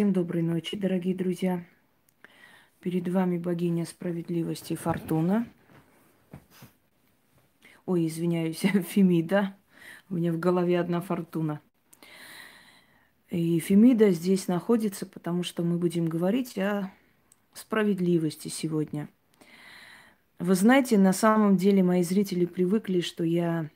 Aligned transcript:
Всем 0.00 0.14
доброй 0.14 0.40
ночи, 0.40 0.78
дорогие 0.78 1.14
друзья. 1.14 1.62
Перед 2.80 3.06
вами 3.08 3.36
богиня 3.36 3.84
справедливости 3.84 4.74
Фортуна. 4.74 5.46
Ой, 7.84 8.06
извиняюсь, 8.06 8.60
Фемида. 8.88 9.54
У 10.08 10.14
меня 10.14 10.32
в 10.32 10.38
голове 10.38 10.80
одна 10.80 11.02
Фортуна. 11.02 11.60
И 13.28 13.58
Фемида 13.58 14.12
здесь 14.12 14.48
находится, 14.48 15.04
потому 15.04 15.42
что 15.42 15.62
мы 15.62 15.76
будем 15.76 16.06
говорить 16.06 16.56
о 16.56 16.90
справедливости 17.52 18.48
сегодня. 18.48 19.06
Вы 20.38 20.54
знаете, 20.54 20.96
на 20.96 21.12
самом 21.12 21.58
деле 21.58 21.82
мои 21.82 22.02
зрители 22.04 22.46
привыкли, 22.46 23.02
что 23.02 23.22
я 23.22 23.68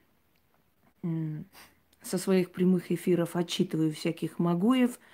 со 1.02 2.16
своих 2.16 2.50
прямых 2.50 2.91
эфиров 2.91 3.36
отчитываю 3.36 3.93
всяких 3.93 4.38
магуев– 4.38 4.98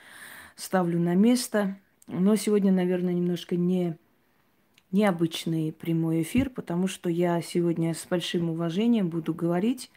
ставлю 0.61 1.01
на 1.01 1.15
место. 1.15 1.79
Но 2.07 2.37
сегодня, 2.37 2.71
наверное, 2.71 3.15
немножко 3.15 3.57
не 3.57 3.97
необычный 4.91 5.73
прямой 5.73 6.23
эфир, 6.23 6.51
потому 6.51 6.87
что 6.87 7.09
я 7.09 7.41
сегодня 7.41 7.95
с 7.95 8.05
большим 8.07 8.51
уважением 8.51 9.09
буду 9.09 9.33
говорить 9.33 9.91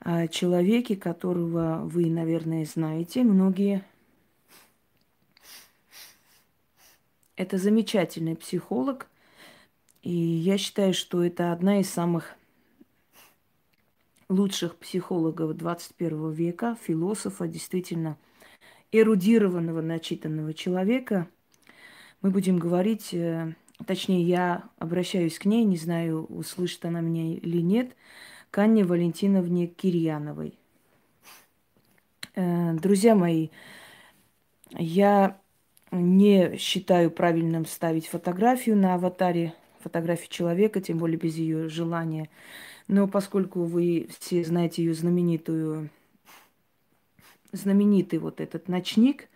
о 0.00 0.26
человеке, 0.28 0.96
которого 0.96 1.82
вы, 1.84 2.06
наверное, 2.06 2.64
знаете, 2.64 3.22
многие. 3.22 3.84
Это 7.36 7.58
замечательный 7.58 8.36
психолог, 8.36 9.08
и 10.02 10.10
я 10.10 10.56
считаю, 10.56 10.94
что 10.94 11.22
это 11.22 11.52
одна 11.52 11.80
из 11.80 11.90
самых 11.90 12.34
лучших 14.28 14.76
психологов 14.76 15.56
21 15.56 16.32
века, 16.32 16.76
философа, 16.82 17.46
действительно– 17.46 18.16
эрудированного, 19.00 19.80
начитанного 19.80 20.54
человека. 20.54 21.28
Мы 22.22 22.30
будем 22.30 22.58
говорить, 22.58 23.12
э, 23.12 23.54
точнее, 23.86 24.22
я 24.22 24.64
обращаюсь 24.78 25.38
к 25.38 25.46
ней, 25.46 25.64
не 25.64 25.76
знаю, 25.76 26.24
услышит 26.26 26.84
она 26.84 27.00
меня 27.00 27.36
или 27.36 27.60
нет, 27.60 27.96
к 28.50 28.58
Анне 28.58 28.84
Валентиновне 28.84 29.66
Кирьяновой. 29.66 30.58
Э, 32.36 32.72
друзья 32.74 33.16
мои, 33.16 33.48
я 34.70 35.38
не 35.90 36.56
считаю 36.56 37.10
правильным 37.10 37.66
ставить 37.66 38.06
фотографию 38.06 38.76
на 38.76 38.94
аватаре, 38.94 39.54
фотографию 39.80 40.30
человека, 40.30 40.80
тем 40.80 40.98
более 40.98 41.18
без 41.18 41.36
ее 41.36 41.68
желания. 41.68 42.28
Но 42.86 43.08
поскольку 43.08 43.64
вы 43.64 44.08
все 44.20 44.44
знаете 44.44 44.84
ее 44.84 44.94
знаменитую 44.94 45.90
знаменитый 47.54 48.18
вот 48.18 48.40
этот 48.40 48.68
ночник, 48.68 49.28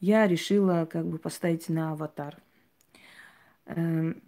я 0.00 0.26
решила 0.26 0.86
как 0.90 1.06
бы 1.06 1.18
поставить 1.18 1.68
на 1.68 1.92
аватар. 1.92 2.38
Эм, 3.66 4.22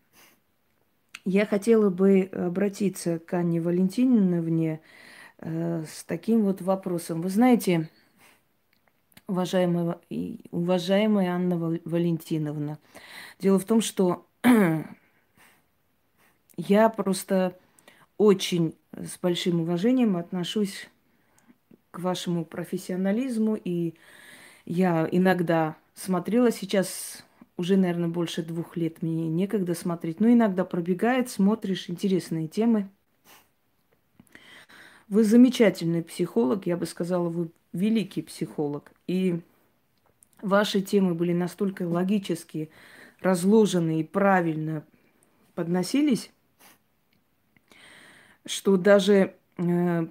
я 1.25 1.47
хотела 1.47 1.89
бы 1.89 2.29
обратиться 2.33 3.19
к 3.19 3.33
Анне 3.35 3.61
Валентиновне 3.61 4.81
э, 5.39 5.85
с 5.89 6.05
таким 6.05 6.43
вот 6.43 6.61
вопросом. 6.61 7.23
Вы 7.23 7.31
знаете, 7.31 7.89
уважаемая, 9.27 9.99
уважаемая 10.51 11.31
Анна 11.31 11.57
Валентиновна, 11.57 12.79
дело 13.39 13.59
в 13.59 13.65
том, 13.65 13.81
что 13.81 14.27
я 16.57 16.89
просто 16.89 17.59
очень 18.19 18.75
с 18.93 19.19
большим 19.19 19.61
уважением 19.61 20.17
отношусь 20.17 20.89
к 21.93 22.01
вашему 22.01 22.45
профессионализму. 22.45 23.55
И 23.55 23.95
я 24.65 25.09
иногда 25.13 25.77
смотрела 25.95 26.51
сейчас 26.51 27.25
уже, 27.57 27.77
наверное, 27.77 28.09
больше 28.09 28.43
двух 28.43 28.77
лет 28.77 29.03
мне 29.03 29.29
некогда 29.29 29.75
смотреть. 29.75 30.19
Но 30.19 30.33
иногда 30.33 30.65
пробегает, 30.65 31.31
смотришь 31.31 31.89
интересные 31.89 32.49
темы. 32.49 32.89
Вы 35.09 35.23
замечательный 35.23 36.03
психолог, 36.03 36.67
я 36.67 36.77
бы 36.77 36.87
сказала, 36.87 37.29
вы 37.29 37.51
великий 37.73 38.23
психолог. 38.23 38.91
И 39.07 39.41
ваши 40.41 40.81
темы 40.81 41.15
были 41.15 41.33
настолько 41.33 41.87
логически 41.87 42.71
разложены 43.21 44.01
и 44.01 44.05
правильно 44.05 44.85
подносились, 45.55 46.31
что 48.47 48.77
даже 48.77 49.35
э, 49.59 50.07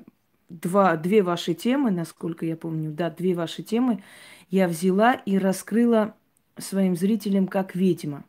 два, 0.51 0.97
две 0.97 1.23
ваши 1.23 1.53
темы, 1.53 1.91
насколько 1.91 2.45
я 2.45 2.55
помню, 2.55 2.91
да, 2.91 3.09
две 3.09 3.33
ваши 3.33 3.63
темы 3.63 4.03
я 4.49 4.67
взяла 4.67 5.13
и 5.13 5.37
раскрыла 5.37 6.15
своим 6.57 6.95
зрителям 6.95 7.47
как 7.47 7.75
ведьма. 7.75 8.25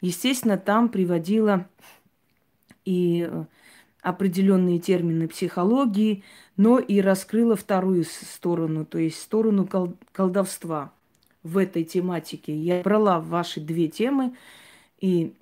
Естественно, 0.00 0.56
там 0.56 0.88
приводила 0.88 1.68
и 2.84 3.26
э, 3.28 3.44
определенные 4.00 4.78
термины 4.78 5.28
психологии, 5.28 6.22
но 6.56 6.78
и 6.78 7.00
раскрыла 7.00 7.56
вторую 7.56 8.04
сторону, 8.04 8.84
то 8.86 8.98
есть 8.98 9.20
сторону 9.20 9.66
кол- 9.66 9.96
колдовства 10.12 10.92
в 11.42 11.58
этой 11.58 11.84
тематике. 11.84 12.56
Я 12.56 12.82
брала 12.82 13.20
ваши 13.20 13.60
две 13.60 13.88
темы 13.88 14.34
и 15.00 15.34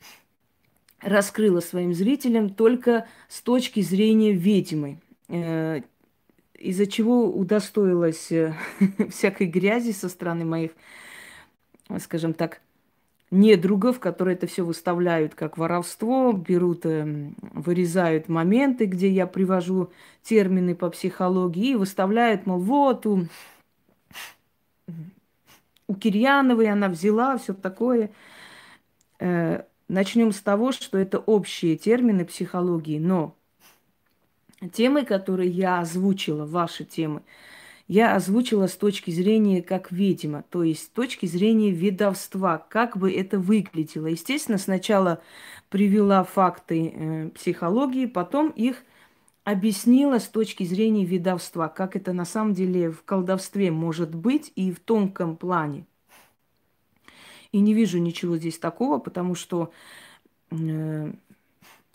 раскрыла 1.01 1.61
своим 1.61 1.95
зрителям 1.95 2.51
только 2.51 3.07
с 3.29 3.41
точки 3.43 3.81
зрения 3.81 4.33
ведьмы. 4.33 4.99
Из-за 6.65 6.87
чего 6.87 7.27
удостоилась 7.31 8.33
э, 8.33 8.55
всякой 9.11 9.49
грязи 9.49 9.93
со 9.93 10.09
стороны 10.09 10.47
моих, 10.47 10.71
скажем 11.99 12.33
так, 12.33 12.63
недругов, 13.31 14.01
которые 14.01 14.37
это 14.37 14.47
все 14.47 14.65
выставляют 14.65 15.35
как 15.35 15.59
воровство, 15.59 16.33
берут, 16.33 16.87
э, 16.87 17.33
вырезают 17.53 18.29
моменты, 18.29 18.87
где 18.87 19.11
я 19.11 19.27
привожу 19.27 19.93
термины 20.23 20.75
по 20.75 20.89
психологии 20.89 21.73
и 21.73 21.77
выставляют, 21.77 22.47
мол, 22.47 22.61
вот 22.61 23.05
у, 23.05 23.27
у 25.87 25.95
Кирьяновой 25.95 26.69
она 26.71 26.89
взяла, 26.89 27.37
все 27.37 27.53
такое. 27.53 28.11
Э, 29.19 29.65
начнем 29.89 30.33
с 30.33 30.41
того, 30.41 30.73
что 30.73 30.97
это 30.97 31.19
общие 31.19 31.77
термины 31.77 32.25
психологии, 32.25 32.99
но 32.99 33.37
темы, 34.73 35.05
которые 35.05 35.51
я 35.51 35.81
озвучила, 35.81 36.47
ваши 36.47 36.85
темы, 36.85 37.23
я 37.87 38.15
озвучила 38.17 38.67
с 38.67 38.77
точки 38.77 39.11
зрения 39.11 39.63
как 39.63 39.93
ведьма, 39.93 40.45
то 40.49 40.63
есть 40.63 40.85
с 40.85 40.89
точки 40.89 41.27
зрения 41.27 41.71
ведовства, 41.71 42.59
как 42.71 42.97
бы 42.97 43.13
это 43.13 43.39
выглядело. 43.39 44.07
Естественно, 44.07 44.57
сначала 44.57 45.21
привела 45.69 46.25
факты 46.25 46.89
э, 46.95 47.29
психологии, 47.31 48.07
потом 48.07 48.49
их 48.51 48.85
объяснила 49.45 50.19
с 50.19 50.29
точки 50.29 50.65
зрения 50.65 51.05
ведовства, 51.05 51.69
как 51.69 51.97
это 51.97 52.15
на 52.15 52.25
самом 52.25 52.55
деле 52.55 52.91
в 52.91 53.03
колдовстве 53.05 53.71
может 53.71 54.15
быть 54.15 54.51
и 54.57 54.73
в 54.73 54.81
тонком 54.81 55.37
плане. 55.37 55.87
И 57.53 57.61
не 57.61 57.75
вижу 57.75 57.99
ничего 57.99 58.39
здесь 58.39 58.59
такого, 58.59 58.99
потому 58.99 59.35
что, 59.35 59.71
э, 60.51 61.13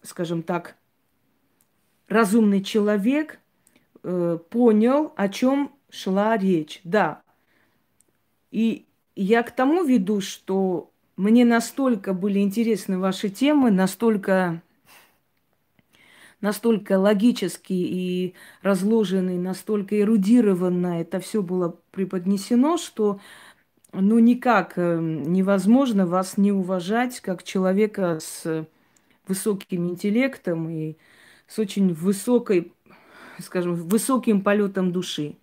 скажем 0.04 0.44
так, 0.44 0.78
разумный 2.10 2.62
человек 2.62 3.40
э, 4.04 4.38
понял, 4.50 5.14
о 5.16 5.30
чем 5.30 5.72
шла 5.90 6.36
речь. 6.38 6.82
Да. 6.84 7.22
И 8.52 8.86
я 9.16 9.44
к 9.44 9.52
тому 9.52 9.84
веду, 9.84 10.22
что 10.22 10.92
мне 11.16 11.46
настолько 11.46 12.14
были 12.14 12.40
интересны 12.40 12.98
ваши 12.98 13.30
темы, 13.30 13.72
настолько, 13.72 14.62
настолько 16.42 16.98
логически 16.98 17.74
и 17.74 18.36
разложены, 18.62 19.38
настолько 19.38 20.00
эрудированно 20.00 21.02
это 21.02 21.20
все 21.20 21.44
было 21.44 21.76
преподнесено, 21.92 22.78
что 22.78 23.20
ну 23.92 24.20
никак 24.20 24.74
э, 24.78 25.00
невозможно 25.00 26.06
вас 26.06 26.38
не 26.38 26.52
уважать 26.52 27.20
как 27.20 27.44
человека 27.44 28.20
с 28.22 28.66
высоким 29.28 29.90
интеллектом 29.90 30.70
и 30.70 30.96
с 31.50 31.60
очень 31.60 31.94
высокой, 31.94 32.72
скажем, 33.40 33.76
высоким 33.76 34.42
полетом 34.42 34.92
души. 34.92 35.36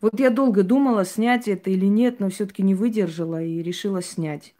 Вот 0.00 0.20
я 0.20 0.30
долго 0.30 0.62
думала, 0.62 1.04
снять 1.04 1.48
это 1.48 1.70
или 1.70 1.86
нет, 1.86 2.20
но 2.20 2.30
все-таки 2.30 2.62
не 2.62 2.74
выдержала 2.74 3.42
и 3.42 3.62
решила 3.62 4.00
снять. 4.00 4.54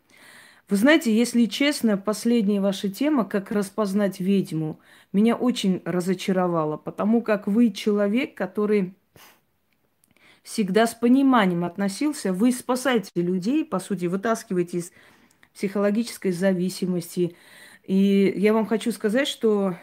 Вы 0.68 0.76
знаете, 0.76 1.16
если 1.16 1.46
честно, 1.46 1.96
последняя 1.96 2.60
ваша 2.60 2.90
тема, 2.90 3.24
как 3.24 3.52
распознать 3.52 4.20
ведьму, 4.20 4.80
меня 5.12 5.34
очень 5.34 5.80
разочаровала, 5.84 6.76
потому 6.76 7.22
как 7.22 7.46
вы 7.46 7.70
человек, 7.70 8.36
который 8.36 8.94
всегда 10.42 10.86
с 10.86 10.94
пониманием 10.94 11.64
относился, 11.64 12.32
вы 12.32 12.52
спасаете 12.52 13.10
людей, 13.14 13.64
по 13.64 13.78
сути, 13.78 14.06
вытаскиваете 14.06 14.78
из 14.78 14.92
психологической 15.54 16.32
зависимости, 16.32 17.36
и 17.88 18.34
я 18.36 18.52
вам 18.52 18.66
хочу 18.66 18.92
сказать, 18.92 19.28
что 19.28 19.74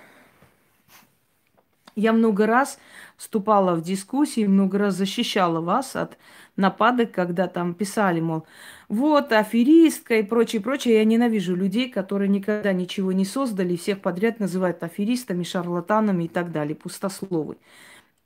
Я 1.95 2.11
много 2.11 2.45
раз 2.45 2.77
вступала 3.15 3.73
в 3.75 3.81
дискуссии, 3.81 4.45
много 4.45 4.77
раз 4.77 4.95
защищала 4.95 5.61
вас 5.61 5.95
от 5.95 6.17
нападок, 6.57 7.11
когда 7.11 7.47
там 7.47 7.73
писали, 7.73 8.19
мол, 8.19 8.45
вот, 8.89 9.31
аферистка 9.31 10.15
и 10.17 10.23
прочее, 10.23 10.61
прочее. 10.61 10.95
Я 10.95 11.05
ненавижу 11.05 11.55
людей, 11.55 11.89
которые 11.89 12.27
никогда 12.27 12.73
ничего 12.73 13.13
не 13.13 13.23
создали, 13.23 13.77
всех 13.77 14.01
подряд 14.01 14.39
называют 14.41 14.83
аферистами, 14.83 15.43
шарлатанами 15.43 16.25
и 16.25 16.27
так 16.27 16.51
далее, 16.51 16.75
пустословы. 16.75 17.57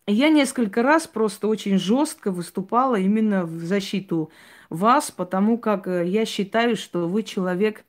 Я 0.07 0.29
несколько 0.29 0.81
раз 0.83 1.07
просто 1.07 1.47
очень 1.47 1.77
жестко 1.77 2.31
выступала 2.31 2.95
именно 2.95 3.45
в 3.45 3.63
защиту 3.63 4.31
вас, 4.69 5.11
потому 5.11 5.57
как 5.59 5.87
э, 5.87 6.07
я 6.07 6.25
считаю, 6.25 6.75
что 6.75 7.07
вы 7.07 7.23
человек 7.23 7.85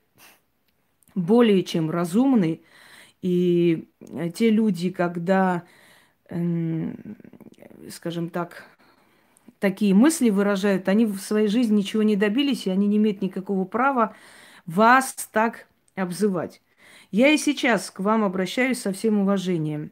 более 1.15 1.63
чем 1.63 1.89
разумный, 1.89 2.63
и 3.21 3.89
э, 3.99 4.29
те 4.29 4.49
люди, 4.49 4.89
когда, 4.89 5.63
скажем 7.89 8.29
так, 8.29 8.65
такие 9.59 9.93
мысли 9.93 10.29
выражают, 10.29 10.89
они 10.89 11.05
в 11.05 11.19
своей 11.19 11.47
жизни 11.47 11.77
ничего 11.77 12.03
не 12.03 12.15
добились, 12.15 12.65
и 12.65 12.71
они 12.71 12.87
не 12.87 12.97
имеют 12.97 13.21
никакого 13.21 13.65
права 13.65 14.15
вас 14.65 15.13
так 15.31 15.67
обзывать. 15.95 16.61
Я 17.11 17.29
и 17.29 17.37
сейчас 17.37 17.91
к 17.91 17.99
вам 17.99 18.23
обращаюсь 18.23 18.81
со 18.81 18.91
всем 18.91 19.19
уважением. 19.19 19.91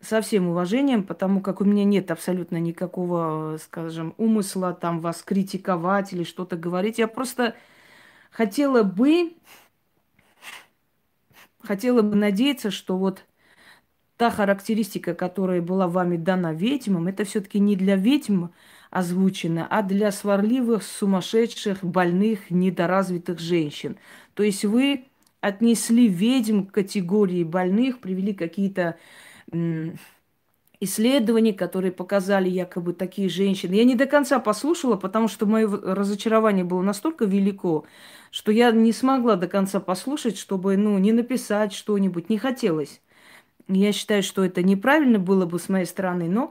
Со 0.00 0.20
всем 0.20 0.48
уважением, 0.48 1.04
потому 1.04 1.40
как 1.40 1.60
у 1.60 1.64
меня 1.64 1.84
нет 1.84 2.10
абсолютно 2.10 2.56
никакого, 2.56 3.58
скажем, 3.62 4.14
умысла 4.16 4.72
там 4.72 5.00
вас 5.00 5.22
критиковать 5.22 6.12
или 6.12 6.24
что-то 6.24 6.56
говорить. 6.56 6.98
Я 6.98 7.06
просто 7.06 7.54
хотела 8.30 8.82
бы 8.82 9.34
хотела 11.62 12.02
бы 12.02 12.16
надеяться, 12.16 12.70
что 12.70 12.96
вот 12.96 13.24
та 14.16 14.30
характеристика, 14.30 15.14
которая 15.14 15.60
была 15.60 15.88
вами 15.88 16.16
дана 16.16 16.52
ведьмам, 16.52 17.08
это 17.08 17.24
все-таки 17.24 17.58
не 17.58 17.76
для 17.76 17.96
ведьм 17.96 18.46
озвучено, 18.90 19.66
а 19.68 19.82
для 19.82 20.12
сварливых, 20.12 20.82
сумасшедших, 20.82 21.82
больных, 21.82 22.50
недоразвитых 22.50 23.40
женщин. 23.40 23.96
То 24.34 24.42
есть 24.42 24.64
вы 24.64 25.06
отнесли 25.40 26.08
ведьм 26.08 26.66
к 26.66 26.72
категории 26.72 27.42
больных, 27.42 28.00
привели 28.00 28.32
какие-то 28.34 28.96
исследования, 30.82 31.54
которые 31.54 31.92
показали 31.92 32.48
якобы 32.48 32.92
такие 32.92 33.28
женщины. 33.28 33.74
Я 33.74 33.84
не 33.84 33.94
до 33.94 34.06
конца 34.06 34.40
послушала, 34.40 34.96
потому 34.96 35.28
что 35.28 35.46
мое 35.46 35.68
разочарование 35.68 36.64
было 36.64 36.82
настолько 36.82 37.24
велико, 37.24 37.86
что 38.32 38.50
я 38.50 38.72
не 38.72 38.92
смогла 38.92 39.36
до 39.36 39.46
конца 39.46 39.78
послушать, 39.78 40.36
чтобы, 40.36 40.76
ну, 40.76 40.98
не 40.98 41.12
написать 41.12 41.72
что-нибудь, 41.72 42.28
не 42.28 42.36
хотелось. 42.36 43.00
Я 43.68 43.92
считаю, 43.92 44.24
что 44.24 44.44
это 44.44 44.64
неправильно 44.64 45.20
было 45.20 45.46
бы 45.46 45.60
с 45.60 45.68
моей 45.68 45.86
стороны, 45.86 46.28
но 46.28 46.50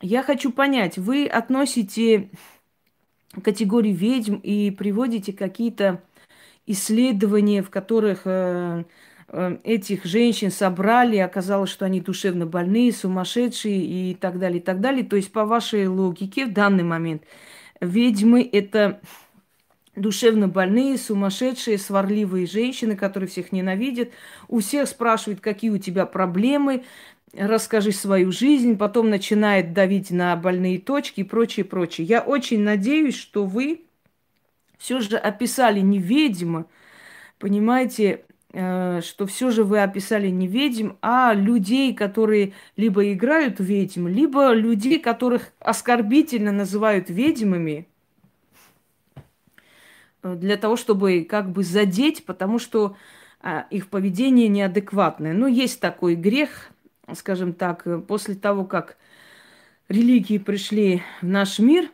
я 0.00 0.24
хочу 0.24 0.50
понять, 0.50 0.98
вы 0.98 1.26
относите 1.26 2.30
категорию 3.40 3.94
ведьм 3.94 4.34
и 4.36 4.72
приводите 4.72 5.32
какие-то 5.32 6.02
исследования, 6.66 7.62
в 7.62 7.70
которых 7.70 8.22
Э, 8.24 8.82
этих 9.28 10.04
женщин 10.04 10.50
собрали, 10.50 11.16
оказалось, 11.16 11.70
что 11.70 11.84
они 11.84 12.00
душевно 12.00 12.46
больные, 12.46 12.92
сумасшедшие 12.92 14.10
и 14.10 14.14
так 14.14 14.38
далее, 14.38 14.60
и 14.60 14.62
так 14.62 14.80
далее. 14.80 15.04
То 15.04 15.16
есть, 15.16 15.32
по 15.32 15.44
вашей 15.44 15.86
логике, 15.86 16.46
в 16.46 16.52
данный 16.52 16.84
момент 16.84 17.22
ведьмы– 17.80 18.48
это 18.52 19.00
душевно 19.96 20.48
больные, 20.48 20.98
сумасшедшие, 20.98 21.78
сварливые 21.78 22.46
женщины, 22.46 22.96
которые 22.96 23.28
всех 23.28 23.52
ненавидят. 23.52 24.10
У 24.48 24.60
всех 24.60 24.88
спрашивают, 24.88 25.40
какие 25.40 25.70
у 25.70 25.78
тебя 25.78 26.06
проблемы, 26.06 26.84
расскажи 27.36 27.92
свою 27.92 28.32
жизнь, 28.32 28.76
потом 28.76 29.10
начинает 29.10 29.72
давить 29.72 30.10
на 30.10 30.36
больные 30.36 30.78
точки 30.78 31.20
и 31.20 31.24
прочее, 31.24 31.64
прочее. 31.64 32.06
Я 32.06 32.20
очень 32.20 32.60
надеюсь, 32.60 33.16
что 33.16 33.44
вы 33.44 33.82
все 34.78 35.00
же 35.00 35.16
описали 35.16 35.80
не 35.80 35.98
ведьмы, 35.98 36.66
понимаете, 37.38 38.24
что 38.54 39.26
все 39.26 39.50
же 39.50 39.64
вы 39.64 39.82
описали 39.82 40.28
не 40.28 40.46
ведьм, 40.46 40.92
а 41.02 41.34
людей, 41.34 41.92
которые 41.92 42.52
либо 42.76 43.12
играют 43.12 43.58
ведьм, 43.58 44.06
либо 44.06 44.52
людей, 44.52 45.00
которых 45.00 45.50
оскорбительно 45.58 46.52
называют 46.52 47.10
ведьмами, 47.10 47.88
э, 50.22 50.36
для 50.36 50.56
того, 50.56 50.76
чтобы 50.76 51.26
как 51.28 51.50
бы 51.50 51.64
задеть, 51.64 52.24
потому 52.26 52.60
что 52.60 52.96
а, 53.40 53.66
их 53.70 53.88
поведение 53.88 54.46
неадекватное. 54.46 55.32
Но 55.32 55.48
есть 55.48 55.80
такой 55.80 56.14
грех, 56.14 56.70
скажем 57.12 57.54
так, 57.54 57.84
э, 57.88 57.98
после 57.98 58.36
того, 58.36 58.64
как 58.64 58.96
религии 59.88 60.38
пришли 60.38 61.02
в 61.20 61.26
наш 61.26 61.58
мир, 61.58 61.90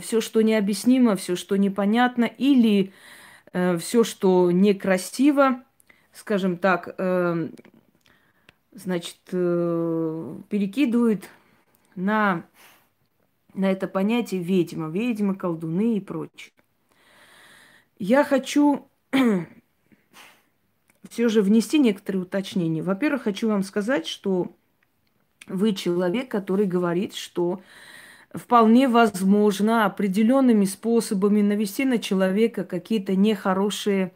все, 0.00 0.22
что 0.22 0.40
необъяснимо, 0.40 1.14
все, 1.14 1.36
что 1.36 1.56
непонятно, 1.56 2.24
или 2.24 2.86
э, 2.86 2.90
все, 3.52 4.04
что 4.04 4.50
некрасиво, 4.50 5.62
скажем 6.12 6.58
так, 6.58 6.94
э, 6.98 7.48
значит, 8.72 9.18
э, 9.32 10.36
перекидывают 10.48 11.28
на, 11.94 12.44
на 13.54 13.70
это 13.70 13.88
понятие 13.88 14.42
ведьма, 14.42 14.88
ведьмы, 14.88 15.34
колдуны 15.34 15.96
и 15.96 16.00
прочее. 16.00 16.52
Я 17.98 18.24
хочу 18.24 18.88
все 21.08 21.28
же 21.28 21.42
внести 21.42 21.78
некоторые 21.78 22.22
уточнения. 22.22 22.82
Во-первых, 22.82 23.22
хочу 23.24 23.48
вам 23.48 23.62
сказать, 23.62 24.06
что 24.06 24.54
вы 25.46 25.74
человек, 25.74 26.30
который 26.30 26.66
говорит, 26.66 27.14
что 27.14 27.62
вполне 28.34 28.88
возможно 28.88 29.86
определенными 29.86 30.64
способами 30.64 31.42
навести 31.42 31.84
на 31.84 31.98
человека 31.98 32.64
какие-то 32.64 33.16
нехорошие 33.16 34.12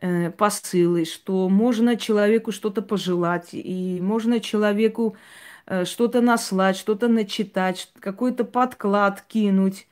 э, 0.00 0.30
посылы, 0.30 1.04
что 1.04 1.48
можно 1.48 1.96
человеку 1.96 2.52
что-то 2.52 2.82
пожелать, 2.82 3.50
и 3.52 3.98
можно 4.00 4.40
человеку 4.40 5.16
э, 5.66 5.84
что-то 5.84 6.20
наслать, 6.20 6.76
что-то 6.76 7.08
начитать, 7.08 7.92
какой-то 8.00 8.44
подклад 8.44 9.22
кинуть 9.22 9.86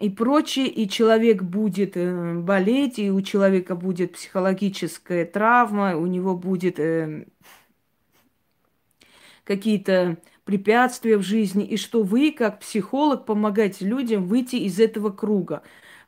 и 0.00 0.10
прочее, 0.10 0.68
и 0.68 0.88
человек 0.88 1.42
будет 1.42 1.96
э, 1.96 2.34
болеть, 2.34 2.98
и 2.98 3.10
у 3.10 3.20
человека 3.22 3.74
будет 3.74 4.12
психологическая 4.12 5.24
травма, 5.24 5.96
у 5.96 6.06
него 6.06 6.36
будет 6.36 6.78
э, 6.78 7.26
какие-то 9.44 10.18
препятствия 10.48 11.18
в 11.18 11.22
жизни, 11.22 11.62
и 11.62 11.76
что 11.76 12.02
вы, 12.02 12.32
как 12.32 12.60
психолог, 12.60 13.26
помогаете 13.26 13.84
людям 13.84 14.24
выйти 14.24 14.56
из 14.56 14.80
этого 14.80 15.10
круга. 15.10 15.60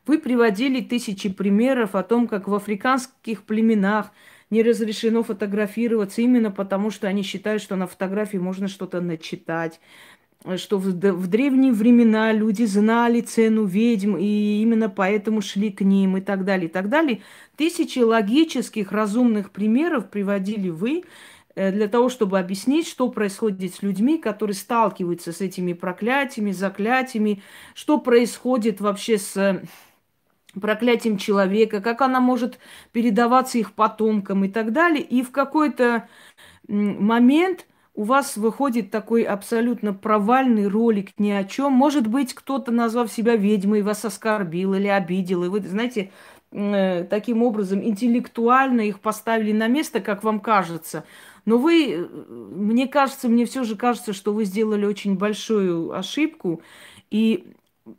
Вы 0.07 0.17
приводили 0.17 0.81
тысячи 0.81 1.29
примеров 1.29 1.93
о 1.93 2.01
том, 2.01 2.27
как 2.27 2.47
в 2.47 2.55
африканских 2.55 3.43
племенах 3.43 4.09
не 4.49 4.63
разрешено 4.63 5.21
фотографироваться 5.21 6.23
именно 6.23 6.49
потому, 6.49 6.89
что 6.89 7.07
они 7.07 7.21
считают, 7.21 7.61
что 7.61 7.75
на 7.75 7.85
фотографии 7.85 8.37
можно 8.37 8.67
что-то 8.67 8.99
начитать, 8.99 9.79
что 10.57 10.79
в, 10.79 10.87
в 10.87 11.27
древние 11.27 11.71
времена 11.71 12.33
люди 12.33 12.63
знали 12.63 13.21
цену 13.21 13.65
ведьм 13.65 14.17
и 14.17 14.63
именно 14.63 14.89
поэтому 14.89 15.43
шли 15.43 15.69
к 15.69 15.81
ним 15.81 16.17
и 16.17 16.21
так 16.21 16.45
далее, 16.45 16.67
и 16.67 16.71
так 16.71 16.89
далее. 16.89 17.21
Тысячи 17.57 17.99
логических, 17.99 18.91
разумных 18.91 19.51
примеров 19.51 20.09
приводили 20.09 20.69
вы, 20.69 21.03
для 21.69 21.87
того, 21.87 22.09
чтобы 22.09 22.39
объяснить, 22.39 22.87
что 22.87 23.09
происходит 23.09 23.75
с 23.75 23.83
людьми, 23.83 24.17
которые 24.17 24.55
сталкиваются 24.55 25.31
с 25.31 25.41
этими 25.41 25.73
проклятиями, 25.73 26.51
заклятиями, 26.51 27.43
что 27.75 27.99
происходит 27.99 28.81
вообще 28.81 29.19
с 29.19 29.37
э, 29.37 29.61
проклятием 30.59 31.17
человека, 31.17 31.81
как 31.81 32.01
она 32.01 32.19
может 32.19 32.57
передаваться 32.91 33.57
их 33.57 33.73
потомкам 33.73 34.45
и 34.45 34.49
так 34.49 34.71
далее. 34.71 35.03
И 35.03 35.21
в 35.21 35.31
какой-то 35.31 36.07
момент 36.67 37.67
у 37.93 38.03
вас 38.03 38.37
выходит 38.37 38.89
такой 38.89 39.23
абсолютно 39.23 39.93
провальный 39.93 40.67
ролик 40.67 41.11
ни 41.17 41.29
о 41.31 41.43
чем. 41.43 41.73
Может 41.73 42.07
быть, 42.07 42.33
кто-то, 42.33 42.71
назвав 42.71 43.11
себя 43.11 43.35
ведьмой, 43.35 43.81
вас 43.81 44.05
оскорбил 44.05 44.73
или 44.73 44.87
обидел. 44.87 45.43
И 45.43 45.49
вы, 45.49 45.61
знаете, 45.61 46.11
э, 46.51 47.03
таким 47.03 47.43
образом 47.43 47.83
интеллектуально 47.83 48.81
их 48.81 49.01
поставили 49.01 49.51
на 49.51 49.67
место, 49.67 49.99
как 49.99 50.23
вам 50.23 50.39
кажется. 50.39 51.03
Но 51.45 51.57
вы, 51.57 51.93
э, 51.93 52.07
мне 52.29 52.87
кажется, 52.87 53.27
мне 53.27 53.45
все 53.45 53.63
же 53.63 53.75
кажется, 53.75 54.13
что 54.13 54.33
вы 54.33 54.45
сделали 54.45 54.85
очень 54.85 55.15
большую 55.15 55.97
ошибку. 55.97 56.61
И 57.09 57.53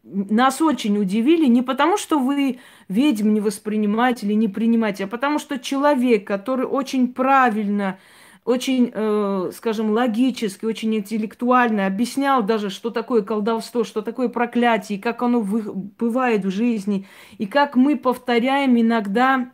нас 0.04 0.60
очень 0.60 0.98
удивили 0.98 1.46
не 1.46 1.62
потому, 1.62 1.96
что 1.96 2.18
вы 2.18 2.60
ведьм 2.88 3.32
не 3.32 3.40
воспринимаете 3.40 4.26
или 4.26 4.34
не 4.34 4.48
принимаете, 4.48 5.04
а 5.04 5.08
потому 5.08 5.38
что 5.38 5.58
человек, 5.58 6.26
который 6.26 6.66
очень 6.66 7.12
правильно, 7.12 7.98
очень, 8.44 8.90
э, 8.92 9.50
скажем, 9.54 9.90
логически, 9.90 10.64
очень 10.64 10.94
интеллектуально 10.94 11.86
объяснял 11.86 12.42
даже, 12.42 12.70
что 12.70 12.90
такое 12.90 13.22
колдовство, 13.22 13.84
что 13.84 14.02
такое 14.02 14.28
проклятие, 14.28 15.00
как 15.00 15.22
оно 15.22 15.40
вы, 15.40 15.62
бывает 15.62 16.44
в 16.44 16.50
жизни, 16.50 17.06
и 17.38 17.46
как 17.46 17.76
мы 17.76 17.96
повторяем 17.96 18.80
иногда 18.80 19.50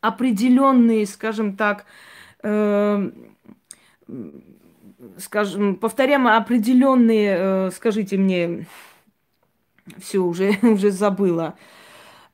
определенные, 0.00 1.06
скажем 1.06 1.56
так, 1.56 1.86
Эм, 1.86 2.17
скажем, 5.18 5.76
повторяем 5.76 6.26
определенные, 6.26 7.36
э, 7.38 7.70
скажите 7.74 8.16
мне, 8.16 8.66
все 9.98 10.18
уже, 10.18 10.58
уже 10.62 10.90
забыла, 10.90 11.56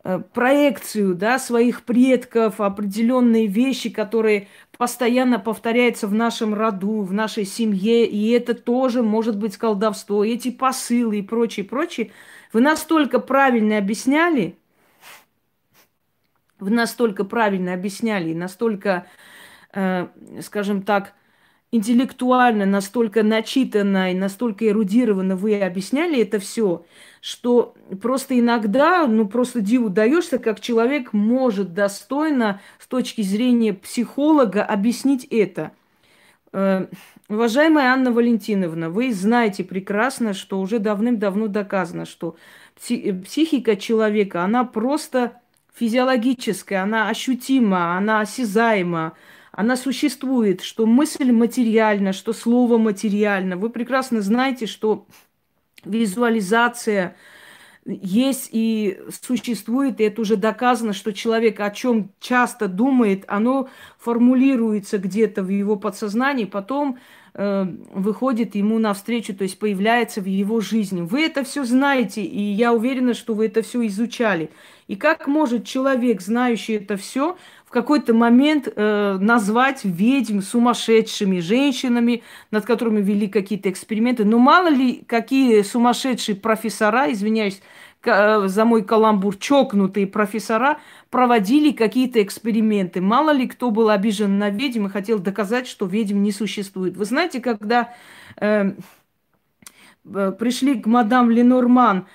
э, 0.04 0.20
проекцию, 0.32 1.14
да, 1.14 1.38
своих 1.38 1.82
предков, 1.84 2.60
определенные 2.60 3.46
вещи, 3.46 3.90
которые 3.90 4.48
постоянно 4.76 5.38
повторяются 5.38 6.08
в 6.08 6.14
нашем 6.14 6.54
роду, 6.54 7.02
в 7.02 7.12
нашей 7.12 7.44
семье, 7.44 8.06
и 8.06 8.30
это 8.30 8.54
тоже 8.54 9.02
может 9.02 9.36
быть 9.38 9.56
колдовство, 9.56 10.24
эти 10.24 10.50
посылы 10.50 11.18
и 11.18 11.22
прочее, 11.22 11.64
прочее. 11.64 12.10
Вы 12.52 12.60
настолько 12.60 13.18
правильно 13.18 13.78
объясняли, 13.78 14.56
вы 16.58 16.70
настолько 16.70 17.24
правильно 17.24 17.74
объясняли, 17.74 18.32
настолько, 18.32 19.06
э, 19.06 19.33
скажем 20.40 20.82
так, 20.82 21.14
интеллектуально, 21.74 22.66
настолько 22.66 23.24
начитанно 23.24 24.12
и 24.12 24.14
настолько 24.14 24.68
эрудированно 24.68 25.34
вы 25.34 25.60
объясняли 25.60 26.20
это 26.22 26.38
все, 26.38 26.84
что 27.20 27.74
просто 28.00 28.38
иногда, 28.38 29.08
ну 29.08 29.26
просто 29.26 29.60
диву 29.60 29.88
даешься, 29.88 30.38
как 30.38 30.60
человек 30.60 31.12
может 31.12 31.74
достойно 31.74 32.60
с 32.78 32.86
точки 32.86 33.22
зрения 33.22 33.74
психолога 33.74 34.64
объяснить 34.64 35.24
это. 35.24 35.72
Э, 36.52 36.86
уважаемая 37.28 37.92
Анна 37.92 38.12
Валентиновна, 38.12 38.88
вы 38.88 39.12
знаете 39.12 39.64
прекрасно, 39.64 40.32
что 40.32 40.60
уже 40.60 40.78
давным-давно 40.78 41.48
доказано, 41.48 42.04
что 42.06 42.36
психика 42.76 43.74
человека, 43.74 44.44
она 44.44 44.62
просто 44.62 45.40
физиологическая, 45.74 46.84
она 46.84 47.08
ощутима, 47.08 47.96
она 47.96 48.20
осязаема, 48.20 49.14
она 49.56 49.76
существует, 49.76 50.62
что 50.62 50.84
мысль 50.84 51.30
материальна, 51.30 52.12
что 52.12 52.32
слово 52.32 52.76
материально. 52.76 53.56
Вы 53.56 53.70
прекрасно 53.70 54.20
знаете, 54.20 54.66
что 54.66 55.06
визуализация 55.84 57.16
есть 57.86 58.48
и 58.50 58.98
существует, 59.22 60.00
и 60.00 60.04
это 60.04 60.22
уже 60.22 60.36
доказано, 60.36 60.92
что 60.92 61.12
человек 61.12 61.60
о 61.60 61.70
чем 61.70 62.10
часто 62.18 62.66
думает, 62.66 63.24
оно 63.28 63.68
формулируется 63.98 64.98
где-то 64.98 65.42
в 65.42 65.50
его 65.50 65.76
подсознании, 65.76 66.46
потом 66.46 66.98
э, 67.34 67.66
выходит 67.92 68.54
ему 68.54 68.78
навстречу, 68.78 69.36
то 69.36 69.44
есть 69.44 69.58
появляется 69.58 70.22
в 70.22 70.26
его 70.26 70.60
жизни. 70.60 71.02
Вы 71.02 71.26
это 71.26 71.44
все 71.44 71.64
знаете, 71.64 72.22
и 72.22 72.40
я 72.40 72.72
уверена, 72.72 73.12
что 73.12 73.34
вы 73.34 73.46
это 73.46 73.62
все 73.62 73.86
изучали. 73.86 74.50
И 74.88 74.96
как 74.96 75.26
может 75.26 75.64
человек, 75.66 76.22
знающий 76.22 76.74
это 76.74 76.96
все, 76.96 77.36
какой-то 77.74 78.14
момент 78.14 78.68
э, 78.68 79.18
назвать 79.20 79.80
ведьм 79.82 80.40
сумасшедшими 80.40 81.40
женщинами, 81.40 82.22
над 82.52 82.64
которыми 82.64 83.02
вели 83.02 83.26
какие-то 83.26 83.68
эксперименты. 83.68 84.24
Но 84.24 84.38
мало 84.38 84.68
ли, 84.68 85.04
какие 85.06 85.60
сумасшедшие 85.62 86.36
профессора, 86.36 87.10
извиняюсь 87.10 87.60
э, 88.04 88.46
за 88.46 88.64
мой 88.64 88.84
каламбур, 88.84 89.36
чокнутые 89.36 90.06
профессора 90.06 90.78
проводили 91.10 91.72
какие-то 91.72 92.22
эксперименты. 92.22 93.00
Мало 93.00 93.30
ли 93.30 93.48
кто 93.48 93.72
был 93.72 93.90
обижен 93.90 94.38
на 94.38 94.50
ведьм 94.50 94.86
и 94.86 94.90
хотел 94.90 95.18
доказать, 95.18 95.66
что 95.66 95.86
ведьм 95.86 96.22
не 96.22 96.30
существует. 96.30 96.96
Вы 96.96 97.04
знаете, 97.04 97.40
когда 97.40 97.92
э, 98.40 98.70
э 100.14 100.32
пришли 100.38 100.80
к 100.80 100.86
мадам 100.86 101.28
Ленорман 101.28 102.06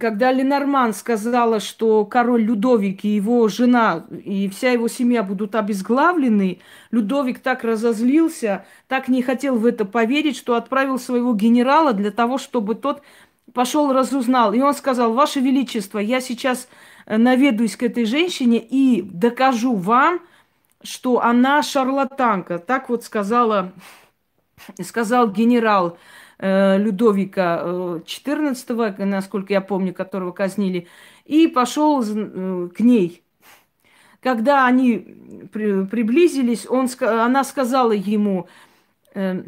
когда 0.00 0.32
Ленорман 0.32 0.92
сказала, 0.92 1.60
что 1.60 2.04
король 2.04 2.42
Людовик 2.42 3.04
и 3.04 3.08
его 3.08 3.46
жена 3.46 4.04
и 4.10 4.48
вся 4.48 4.72
его 4.72 4.88
семья 4.88 5.22
будут 5.22 5.54
обезглавлены, 5.54 6.58
Людовик 6.90 7.38
так 7.38 7.62
разозлился, 7.62 8.64
так 8.88 9.06
не 9.06 9.22
хотел 9.22 9.56
в 9.56 9.64
это 9.64 9.84
поверить, 9.84 10.36
что 10.36 10.56
отправил 10.56 10.98
своего 10.98 11.34
генерала 11.34 11.92
для 11.92 12.10
того, 12.10 12.38
чтобы 12.38 12.74
тот 12.74 13.02
пошел 13.52 13.92
разузнал. 13.92 14.52
И 14.54 14.60
он 14.60 14.74
сказал, 14.74 15.12
Ваше 15.12 15.38
Величество, 15.38 16.00
я 16.00 16.20
сейчас 16.20 16.68
э, 17.06 17.16
наведусь 17.16 17.76
к 17.76 17.84
этой 17.84 18.06
женщине 18.06 18.58
и 18.58 19.02
докажу 19.02 19.76
вам, 19.76 20.20
что 20.82 21.22
она 21.22 21.62
шарлатанка. 21.62 22.58
Так 22.58 22.88
вот 22.88 23.04
сказала, 23.04 23.72
сказал 24.82 25.30
генерал 25.30 25.96
Людовика 26.38 27.62
XIV, 27.64 28.94
э, 28.98 29.04
насколько 29.04 29.52
я 29.52 29.60
помню, 29.60 29.94
которого 29.94 30.32
казнили, 30.32 30.86
и 31.24 31.46
пошел 31.46 32.02
э, 32.02 32.68
к 32.68 32.80
ней. 32.80 33.22
Когда 34.20 34.66
они 34.66 35.48
при, 35.52 35.84
приблизились, 35.86 36.66
он, 36.68 36.88
она 37.00 37.44
сказала 37.44 37.92
ему, 37.92 38.48
э, 39.14 39.44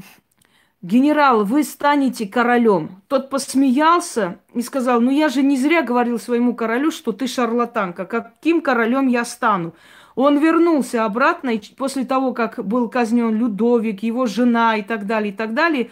генерал, 0.82 1.44
вы 1.44 1.64
станете 1.64 2.26
королем. 2.26 3.02
Тот 3.08 3.28
посмеялся 3.28 4.38
и 4.54 4.62
сказал, 4.62 5.00
ну 5.00 5.10
я 5.10 5.28
же 5.28 5.42
не 5.42 5.56
зря 5.56 5.82
говорил 5.82 6.18
своему 6.18 6.54
королю, 6.54 6.90
что 6.90 7.12
ты 7.12 7.26
шарлатанка. 7.26 8.06
Каким 8.06 8.60
королем 8.60 9.08
я 9.08 9.24
стану? 9.24 9.74
Он 10.14 10.38
вернулся 10.38 11.04
обратно, 11.04 11.50
и 11.50 11.60
после 11.76 12.04
того, 12.04 12.32
как 12.32 12.64
был 12.64 12.88
казнен 12.88 13.36
Людовик, 13.36 14.02
его 14.02 14.26
жена 14.26 14.76
и 14.76 14.82
так 14.82 15.06
далее, 15.06 15.32
и 15.32 15.36
так 15.36 15.54
далее, 15.54 15.90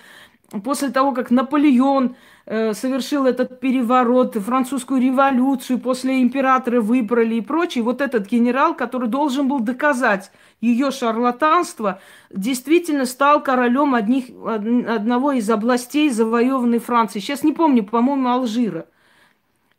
после 0.62 0.90
того, 0.90 1.12
как 1.12 1.30
Наполеон 1.30 2.16
э, 2.46 2.72
совершил 2.72 3.26
этот 3.26 3.60
переворот, 3.60 4.34
французскую 4.36 5.00
революцию, 5.00 5.78
после 5.78 6.22
императора 6.22 6.80
выбрали 6.80 7.36
и 7.36 7.40
прочее, 7.40 7.82
вот 7.82 8.00
этот 8.00 8.26
генерал, 8.26 8.74
который 8.74 9.08
должен 9.08 9.48
был 9.48 9.60
доказать 9.60 10.30
ее 10.60 10.90
шарлатанство, 10.90 12.00
действительно 12.30 13.06
стал 13.06 13.42
королем 13.42 13.94
одних, 13.94 14.26
одного 14.46 15.32
из 15.32 15.50
областей 15.50 16.10
завоеванной 16.10 16.78
Франции. 16.78 17.18
Сейчас 17.18 17.42
не 17.42 17.52
помню, 17.52 17.84
по-моему, 17.84 18.28
Алжира. 18.28 18.86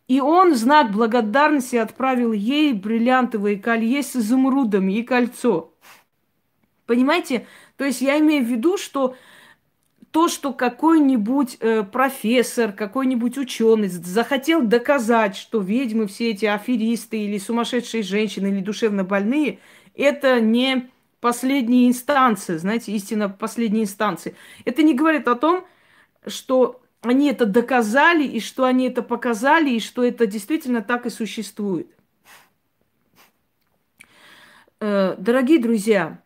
И 0.08 0.22
он 0.22 0.54
в 0.54 0.56
знак 0.56 0.92
благодарности 0.92 1.76
отправил 1.76 2.32
ей 2.32 2.74
бриллиантовые 2.74 3.58
колье 3.58 4.04
с 4.04 4.16
изумрудами 4.16 4.94
и 4.94 5.04
кольцо. 5.04 5.74
Понимаете? 6.86 7.46
То 7.76 7.84
есть 7.84 8.00
я 8.00 8.18
имею 8.20 8.46
в 8.46 8.48
виду, 8.48 8.78
что 8.78 9.16
то, 10.18 10.30
что 10.30 10.52
какой-нибудь 10.52 11.58
э, 11.60 11.84
профессор, 11.84 12.72
какой-нибудь 12.72 13.38
ученый 13.38 13.88
захотел 13.88 14.64
доказать, 14.64 15.36
что 15.36 15.60
ведьмы, 15.62 16.08
все 16.08 16.32
эти 16.32 16.46
аферисты 16.46 17.20
или 17.20 17.38
сумасшедшие 17.38 18.02
женщины 18.02 18.48
или 18.48 18.62
душевно 18.62 19.04
больные, 19.04 19.60
это 19.94 20.42
не 20.42 20.90
последняя 21.20 21.88
инстанция, 21.88 22.58
знаете, 22.58 22.94
истина 22.94 23.30
последней 23.30 23.84
инстанции. 23.84 24.34
Это 24.66 24.82
не 24.82 24.96
говорит 24.96 25.28
о 25.28 25.36
том, 25.36 25.68
что 26.26 26.82
они 27.02 27.30
это 27.30 27.46
доказали, 27.46 28.24
и 28.24 28.40
что 28.40 28.64
они 28.64 28.88
это 28.88 29.04
показали, 29.04 29.70
и 29.70 29.80
что 29.80 30.04
это 30.04 30.26
действительно 30.26 30.82
так 30.82 31.06
и 31.06 31.12
существует. 31.12 31.92
Э, 34.80 35.14
дорогие 35.20 35.60
друзья, 35.60 36.24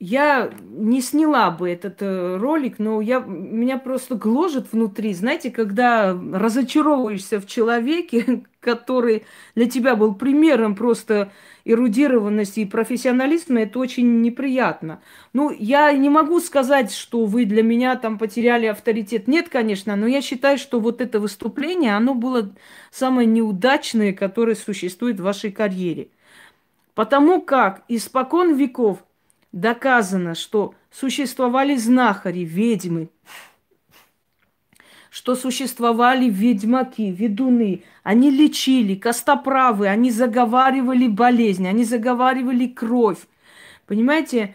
я 0.00 0.50
не 0.70 1.02
сняла 1.02 1.50
бы 1.50 1.68
этот 1.68 2.00
э, 2.00 2.38
ролик, 2.38 2.78
но 2.78 3.02
я, 3.02 3.20
меня 3.20 3.76
просто 3.76 4.14
гложет 4.14 4.72
внутри. 4.72 5.12
Знаете, 5.12 5.50
когда 5.50 6.18
разочаровываешься 6.32 7.38
в 7.38 7.46
человеке, 7.46 8.44
который 8.60 9.24
для 9.54 9.68
тебя 9.68 9.96
был 9.96 10.14
примером 10.14 10.74
просто 10.74 11.32
эрудированности 11.66 12.60
и 12.60 12.64
профессионализма, 12.64 13.60
это 13.60 13.78
очень 13.78 14.22
неприятно. 14.22 15.02
Ну, 15.34 15.50
я 15.50 15.92
не 15.92 16.08
могу 16.08 16.40
сказать, 16.40 16.92
что 16.92 17.26
вы 17.26 17.44
для 17.44 17.62
меня 17.62 17.94
там 17.96 18.16
потеряли 18.16 18.66
авторитет. 18.66 19.28
Нет, 19.28 19.50
конечно, 19.50 19.96
но 19.96 20.06
я 20.06 20.22
считаю, 20.22 20.56
что 20.56 20.80
вот 20.80 21.02
это 21.02 21.20
выступление, 21.20 21.94
оно 21.94 22.14
было 22.14 22.50
самое 22.90 23.26
неудачное, 23.26 24.14
которое 24.14 24.54
существует 24.54 25.20
в 25.20 25.24
вашей 25.24 25.52
карьере. 25.52 26.08
Потому 26.94 27.42
как 27.42 27.82
испокон 27.88 28.54
веков– 28.54 29.04
доказано, 29.52 30.34
что 30.34 30.74
существовали 30.90 31.76
знахари, 31.76 32.40
ведьмы, 32.40 33.08
что 35.10 35.34
существовали 35.34 36.30
ведьмаки, 36.30 37.10
ведуны. 37.10 37.82
Они 38.02 38.30
лечили, 38.30 38.94
костоправы, 38.94 39.88
они 39.88 40.10
заговаривали 40.10 41.08
болезни, 41.08 41.66
они 41.66 41.84
заговаривали 41.84 42.66
кровь. 42.66 43.26
Понимаете? 43.86 44.54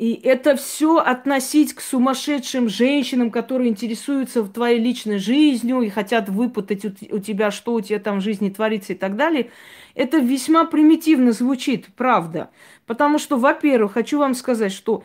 И 0.00 0.14
это 0.14 0.56
все 0.56 0.96
относить 0.96 1.74
к 1.74 1.82
сумасшедшим 1.82 2.70
женщинам, 2.70 3.30
которые 3.30 3.68
интересуются 3.68 4.42
твоей 4.44 4.78
личной 4.78 5.18
жизнью 5.18 5.82
и 5.82 5.90
хотят 5.90 6.30
выпытать 6.30 6.86
у 6.86 7.18
тебя, 7.18 7.50
что 7.50 7.74
у 7.74 7.82
тебя 7.82 7.98
там 7.98 8.20
в 8.20 8.22
жизни 8.22 8.48
творится 8.48 8.94
и 8.94 8.96
так 8.96 9.16
далее, 9.16 9.50
это 9.94 10.16
весьма 10.16 10.64
примитивно 10.64 11.32
звучит, 11.32 11.88
правда. 11.96 12.48
Потому 12.90 13.20
что, 13.20 13.36
во-первых, 13.36 13.92
хочу 13.92 14.18
вам 14.18 14.34
сказать, 14.34 14.72
что 14.72 15.04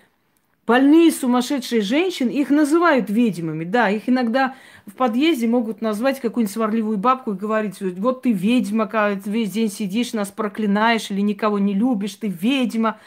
больные 0.66 1.12
сумасшедшие 1.12 1.82
женщины, 1.82 2.32
их 2.32 2.50
называют 2.50 3.12
ведьмами. 3.12 3.64
Да, 3.64 3.92
их 3.92 4.10
иногда 4.10 4.56
в 4.88 4.94
подъезде 4.94 5.48
могут 5.48 5.82
назвать 5.82 6.20
какую-нибудь 6.20 6.52
сварливую 6.52 6.98
бабку 6.98 7.34
и 7.34 7.38
говорить, 7.38 7.80
вот 7.80 8.24
ты 8.24 8.32
ведьма, 8.32 8.90
весь 9.26 9.52
день 9.52 9.70
сидишь, 9.70 10.14
нас 10.14 10.32
проклинаешь 10.32 11.12
или 11.12 11.22
никого 11.22 11.60
не 11.60 11.76
любишь, 11.76 12.16
ты 12.16 12.28
ведьма 12.28 13.00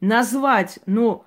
назвать, 0.00 0.78
но 0.86 1.26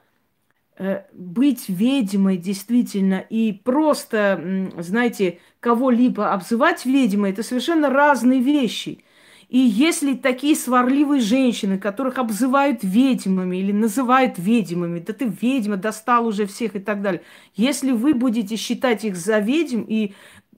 э, 0.78 1.02
быть 1.12 1.68
ведьмой 1.68 2.38
действительно 2.38 3.26
и 3.30 3.52
просто, 3.52 4.72
знаете, 4.78 5.40
кого-либо 5.60 6.32
обзывать 6.32 6.86
ведьмой, 6.86 7.32
это 7.32 7.44
совершенно 7.44 7.90
разные 7.90 8.40
вещи. 8.40 9.04
И 9.50 9.58
если 9.58 10.14
такие 10.14 10.56
сварливые 10.56 11.22
женщины, 11.22 11.80
которых 11.80 12.20
обзывают 12.20 12.84
ведьмами 12.84 13.58
или 13.58 13.72
называют 13.72 14.38
ведьмами, 14.38 15.00
да 15.00 15.12
ты 15.12 15.26
ведьма, 15.26 15.76
достал 15.76 16.28
уже 16.28 16.46
всех 16.46 16.76
и 16.76 16.80
так 16.80 17.02
далее, 17.02 17.24
если 17.56 17.92
вы 17.92 18.14
будете 18.14 18.56
считать 18.58 19.06
их 19.06 19.16
за 19.16 19.40
ведьм 19.40 19.82
и 19.88 20.14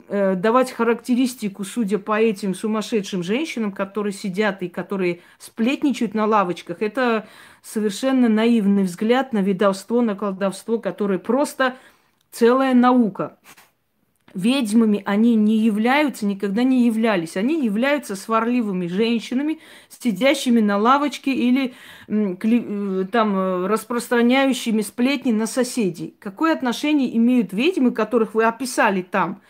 э, 0.10 0.36
давать 0.36 0.74
характеристику, 0.74 1.64
судя 1.64 2.00
по 2.00 2.20
этим 2.20 2.54
сумасшедшим 2.54 3.24
женщинам, 3.24 3.72
которые 3.72 4.12
сидят 4.12 4.62
и 4.62 4.68
которые 4.68 5.22
сплетничают 5.40 6.14
на 6.14 6.26
лавочках, 6.26 6.82
это 6.82 7.30
совершенно 7.64 8.28
наивный 8.28 8.84
взгляд 8.84 9.32
на 9.32 9.40
ведовство, 9.40 10.02
на 10.02 10.16
колдовство, 10.16 10.80
которое 10.80 11.18
просто 11.18 11.78
целая 12.30 12.74
наука 12.74 13.38
ведьмами 14.34 15.02
они 15.06 15.36
не 15.36 15.58
являются, 15.58 16.26
никогда 16.26 16.64
не 16.64 16.86
являлись. 16.86 17.38
Они 17.38 17.64
являются 17.64 18.16
сварливыми 18.16 18.88
женщинами, 18.88 19.60
сидящими 19.90 20.60
на 20.60 20.78
лавочке 20.78 21.34
или 21.34 21.74
э, 22.08 23.06
там 23.12 23.36
э, 23.36 23.68
распространяющими 23.68 24.82
сплетни 24.82 25.32
на 25.32 25.48
соседей. 25.48 26.16
Какое 26.20 26.54
отношение 26.54 27.16
имеют 27.18 27.54
ведьмы, 27.54 27.92
которых 27.92 28.34
вы 28.34 28.46
описали 28.46 29.02
там? 29.02 29.42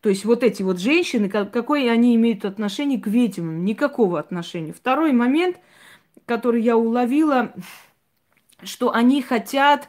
То 0.00 0.08
есть 0.08 0.24
вот 0.24 0.44
эти 0.44 0.62
вот 0.62 0.78
женщины, 0.78 1.28
какое 1.28 1.90
они 1.90 2.14
имеют 2.14 2.44
отношение 2.44 3.00
к 3.00 3.08
ведьмам? 3.08 3.64
Никакого 3.64 4.20
отношения. 4.20 4.72
Второй 4.72 5.12
момент, 5.12 5.56
который 6.24 6.62
я 6.62 6.76
уловила, 6.76 7.52
что 8.62 8.92
они 8.92 9.22
хотят, 9.22 9.88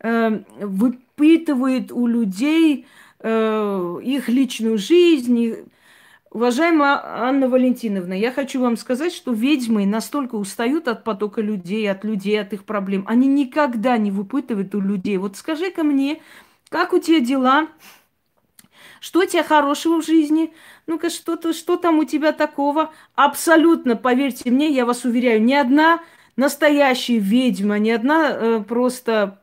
э, 0.00 0.42
выпытывают 0.60 1.90
у 1.90 2.06
людей 2.06 2.86
э, 3.20 4.00
их 4.02 4.28
личную 4.28 4.78
жизнь. 4.78 5.56
Уважаемая 6.30 7.00
Анна 7.02 7.48
Валентиновна, 7.48 8.12
я 8.12 8.30
хочу 8.30 8.60
вам 8.60 8.76
сказать, 8.76 9.14
что 9.14 9.32
ведьмы 9.32 9.86
настолько 9.86 10.34
устают 10.34 10.86
от 10.86 11.02
потока 11.02 11.40
людей, 11.40 11.90
от 11.90 12.04
людей, 12.04 12.38
от 12.38 12.52
их 12.52 12.64
проблем. 12.64 13.04
Они 13.06 13.26
никогда 13.26 13.96
не 13.96 14.10
выпытывают 14.10 14.74
у 14.74 14.80
людей. 14.80 15.16
Вот 15.16 15.36
скажи-ка 15.36 15.84
мне, 15.84 16.20
как 16.68 16.92
у 16.92 16.98
тебя 16.98 17.20
дела? 17.20 17.68
Что 19.00 19.20
у 19.20 19.24
тебя 19.24 19.42
хорошего 19.42 20.02
в 20.02 20.04
жизни? 20.06 20.52
Ну-ка, 20.86 21.08
что-то, 21.08 21.52
что 21.52 21.76
там 21.76 21.98
у 21.98 22.04
тебя 22.04 22.32
такого? 22.32 22.92
Абсолютно, 23.14 23.96
поверьте 23.96 24.50
мне, 24.50 24.70
я 24.70 24.84
вас 24.84 25.04
уверяю, 25.04 25.42
ни 25.42 25.54
одна 25.54 26.00
настоящая 26.36 27.18
ведьма, 27.18 27.78
ни 27.78 27.90
одна 27.90 28.30
э, 28.30 28.64
просто 28.66 29.42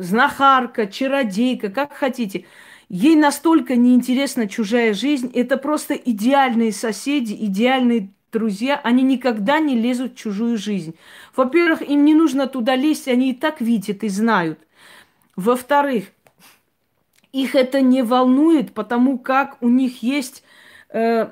знахарка, 0.00 0.86
чародейка, 0.86 1.70
как 1.70 1.92
хотите. 1.92 2.44
Ей 2.88 3.16
настолько 3.16 3.76
неинтересна 3.76 4.48
чужая 4.48 4.94
жизнь. 4.94 5.30
Это 5.34 5.56
просто 5.56 5.94
идеальные 5.94 6.72
соседи, 6.72 7.32
идеальные 7.32 8.10
друзья. 8.32 8.80
Они 8.82 9.02
никогда 9.02 9.60
не 9.60 9.74
лезут 9.76 10.12
в 10.12 10.16
чужую 10.16 10.58
жизнь. 10.58 10.94
Во-первых, 11.36 11.82
им 11.82 12.04
не 12.04 12.14
нужно 12.14 12.46
туда 12.46 12.76
лезть, 12.76 13.08
они 13.08 13.30
и 13.30 13.34
так 13.34 13.60
видят 13.60 14.02
и 14.02 14.08
знают. 14.08 14.58
Во-вторых, 15.36 16.04
их 17.32 17.54
это 17.54 17.80
не 17.80 18.02
волнует, 18.02 18.74
потому 18.74 19.18
как 19.18 19.56
у 19.62 19.68
них 19.68 20.02
есть 20.02 20.44
э, 20.90 21.30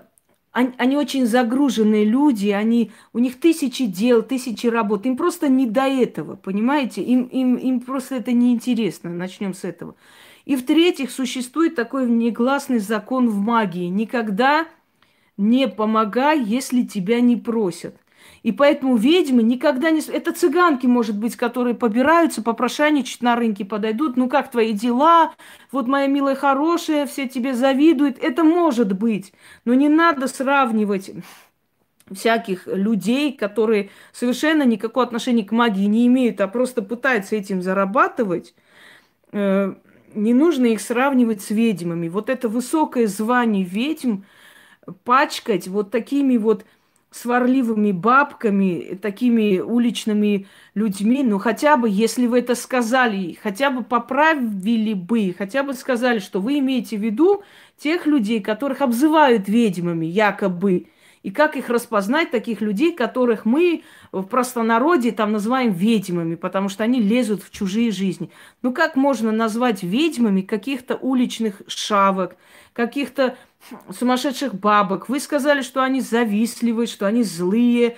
они, 0.53 0.73
они 0.79 0.97
очень 0.97 1.27
загруженные 1.27 2.05
люди, 2.05 2.49
они, 2.49 2.91
у 3.13 3.19
них 3.19 3.39
тысячи 3.39 3.87
дел, 3.87 4.23
тысячи 4.23 4.67
работ. 4.67 5.07
Им 5.07 5.17
просто 5.17 5.49
не 5.49 5.67
до 5.67 5.83
этого, 5.83 6.35
понимаете? 6.37 7.03
Им, 7.03 7.25
им, 7.25 7.55
им 7.57 7.81
просто 7.81 8.17
это 8.17 8.33
неинтересно. 8.33 9.11
Начнем 9.11 9.55
с 9.55 9.65
этого. 9.65 9.95
И 10.47 10.57
в-третьих, 10.57 11.13
существует 11.13 11.77
такой 11.77 12.09
негласный 12.11 12.81
закон 12.81 13.29
в 13.29 13.39
магии. 13.39 13.87
Никогда 13.87 14.67
не 15.37 15.69
помогай, 15.69 16.43
если 16.43 16.83
тебя 16.83 17.21
не 17.21 17.37
просят. 17.37 17.97
И 18.43 18.53
поэтому 18.53 18.97
ведьмы 18.97 19.43
никогда 19.43 19.91
не... 19.91 20.01
Это 20.01 20.33
цыганки, 20.33 20.87
может 20.87 21.17
быть, 21.17 21.37
которые 21.37 21.75
побираются, 21.75 22.43
попрошайничать 22.43 23.23
на 23.23 23.37
рынке 23.37 23.65
подойдут. 23.65 24.17
Ну, 24.17 24.29
как 24.29 24.51
твои 24.51 24.73
дела? 24.73 25.35
Вот 25.71 25.87
моя 25.87 26.07
милая 26.07 26.35
хорошая, 26.35 27.07
все 27.07 27.29
тебе 27.29 27.55
завидуют. 27.55 28.19
Это 28.19 28.43
может 28.43 28.97
быть. 28.97 29.33
Но 29.65 29.75
не 29.75 29.89
надо 29.89 30.27
сравнивать 30.27 31.11
всяких 32.11 32.67
людей, 32.67 33.33
которые 33.33 33.91
совершенно 34.13 34.65
никакого 34.65 35.07
отношения 35.07 35.45
к 35.45 35.53
магии 35.53 35.85
не 35.85 36.07
имеют, 36.07 36.41
а 36.41 36.49
просто 36.49 36.83
пытаются 36.83 37.37
этим 37.37 37.63
зарабатывать. 37.63 38.55
Э, 39.33 39.75
не 40.15 40.35
нужно 40.35 40.67
их 40.67 40.81
сравнивать 40.81 41.43
с 41.43 41.51
ведьмами. 41.51 42.09
Вот 42.09 42.31
это 42.31 42.49
высокое 42.49 43.07
звание 43.07 43.65
ведьм 43.65 44.23
пачкать 45.05 45.69
вот 45.69 45.91
такими 45.91 46.37
вот 46.37 46.65
сварливыми 47.11 47.91
бабками, 47.91 48.99
такими 49.01 49.59
уличными 49.59 50.47
людьми, 50.75 51.23
ну 51.25 51.39
хотя 51.39 51.77
бы, 51.77 51.89
если 51.91 52.27
вы 52.27 52.39
это 52.39 52.55
сказали, 52.55 53.37
хотя 53.43 53.71
бы 53.71 53.83
поправили 53.83 54.95
бы, 54.95 55.35
хотя 55.37 55.63
бы 55.65 55.75
сказали, 55.75 56.21
что 56.21 56.41
вы 56.41 56.59
имеете 56.61 56.97
в 56.97 57.01
виду 57.01 57.43
тех 57.77 58.07
людей, 58.07 58.41
которых 58.41 58.81
обзывают 58.81 59.49
ведьмами, 59.49 60.07
якобы, 60.07 60.87
и 61.23 61.31
как 61.31 61.57
их 61.57 61.69
распознать, 61.69 62.31
таких 62.31 62.61
людей, 62.61 62.95
которых 62.95 63.45
мы 63.45 63.83
в 64.11 64.23
простонародье 64.23 65.13
там 65.13 65.33
называем 65.33 65.73
ведьмами, 65.73 66.35
потому 66.35 66.69
что 66.69 66.85
они 66.85 67.01
лезут 67.01 67.43
в 67.43 67.51
чужие 67.51 67.91
жизни. 67.91 68.31
Ну 68.63 68.73
как 68.73 68.97
можно 68.97 69.31
назвать 69.31 69.83
ведьмами 69.83 70.41
каких-то 70.41 70.97
уличных 70.97 71.61
шавок, 71.67 72.37
каких-то 72.73 73.37
сумасшедших 73.91 74.55
бабок. 74.55 75.09
Вы 75.09 75.21
сказали, 75.21 75.63
что 75.63 75.83
они 75.83 76.01
завистливые, 76.01 76.87
что 76.87 77.07
они 77.07 77.23
злые, 77.23 77.97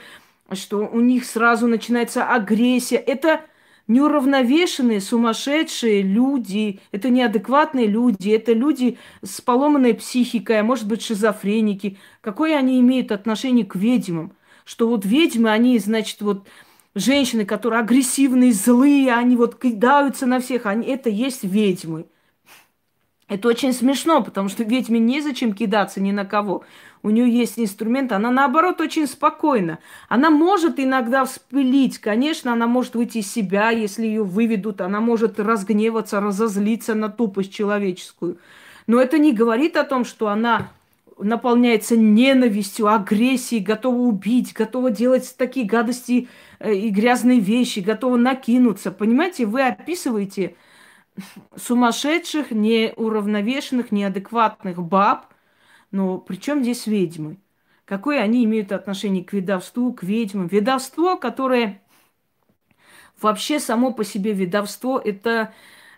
что 0.53 0.79
у 0.79 1.01
них 1.01 1.25
сразу 1.25 1.67
начинается 1.67 2.25
агрессия. 2.25 2.97
Это 2.97 3.43
неуравновешенные, 3.89 5.01
сумасшедшие 5.01 6.03
люди, 6.03 6.81
это 6.93 7.09
неадекватные 7.11 7.87
люди, 7.87 8.31
это 8.31 8.53
люди 8.53 8.99
с 9.23 9.41
поломанной 9.41 9.95
психикой, 9.95 10.61
а 10.61 10.65
может 10.65 10.87
быть 10.87 11.03
шизофреники. 11.03 11.99
Какое 12.21 12.57
они 12.57 12.81
имеют 12.81 13.13
отношение 13.13 13.65
к 13.65 13.77
ведьмам? 13.77 14.33
Что 14.65 14.89
вот 14.89 15.05
ведьмы, 15.05 15.51
они, 15.51 15.79
значит, 15.79 16.21
вот 16.21 16.47
женщины, 16.95 17.45
которые 17.45 17.81
агрессивные, 17.81 18.53
злые, 18.53 19.13
они 19.15 19.37
вот 19.37 19.59
кидаются 19.59 20.27
на 20.27 20.41
всех, 20.41 20.67
они, 20.67 20.87
это 20.87 21.11
есть 21.11 21.43
ведьмы. 21.43 22.07
Это 23.33 23.49
очень 23.49 23.73
смешно, 23.73 24.23
потому 24.23 24.51
что 24.51 24.63
ведьме 24.63 25.01
незачем 25.01 25.55
кидаться 25.55 26.03
ни 26.03 26.13
на 26.13 26.27
кого. 26.27 26.65
У 27.03 27.09
нее 27.09 27.31
есть 27.31 27.59
инструмент, 27.59 28.13
она 28.13 28.31
наоборот 28.31 28.83
очень 28.83 29.07
спокойна. 29.07 29.79
Она 30.11 30.29
может 30.29 30.79
иногда 30.79 31.25
вспылить, 31.25 31.97
конечно, 31.97 32.53
она 32.53 32.67
может 32.67 32.95
выйти 32.95 33.19
из 33.19 33.33
себя, 33.33 33.71
если 33.71 34.07
ее 34.07 34.23
выведут, 34.23 34.83
она 34.83 35.01
может 35.01 35.41
разгневаться, 35.41 36.21
разозлиться 36.21 36.95
на 36.95 37.09
тупость 37.09 37.55
человеческую. 37.55 38.37
Но 38.87 39.01
это 39.01 39.17
не 39.17 39.33
говорит 39.33 39.79
о 39.79 39.85
том, 39.85 40.05
что 40.05 40.29
она 40.29 40.69
наполняется 41.19 41.97
ненавистью, 41.97 42.89
агрессией, 42.89 43.63
готова 43.63 43.97
убить, 43.97 44.53
готова 44.53 44.91
делать 44.91 45.35
такие 45.39 45.65
гадости 45.65 46.29
э, 46.59 46.75
и 46.75 46.91
грязные 46.91 47.41
вещи, 47.41 47.79
готова 47.79 48.19
накинуться. 48.19 48.91
Понимаете, 48.93 49.47
вы 49.47 49.63
описываете 49.63 50.55
сумасшедших, 51.57 52.51
неуравновешенных, 52.51 53.93
неадекватных 53.93 54.83
баб. 54.83 55.27
Но 55.91 56.19
при 56.19 56.37
чем 56.37 56.63
здесь 56.63 56.87
ведьмы? 56.87 57.39
Какое 57.85 58.21
они 58.21 58.45
имеют 58.45 58.73
отношение 58.73 59.25
к 59.25 59.33
ведовству, 59.33 59.93
к 59.93 60.03
ведьмам? 60.03 60.47
Ведовство, 60.47 61.17
которое 61.17 61.83
вообще 63.21 63.61
само 63.61 63.93
по 63.93 64.05
себе 64.05 64.33
ведовство, 64.33 64.99
это, 64.99 65.53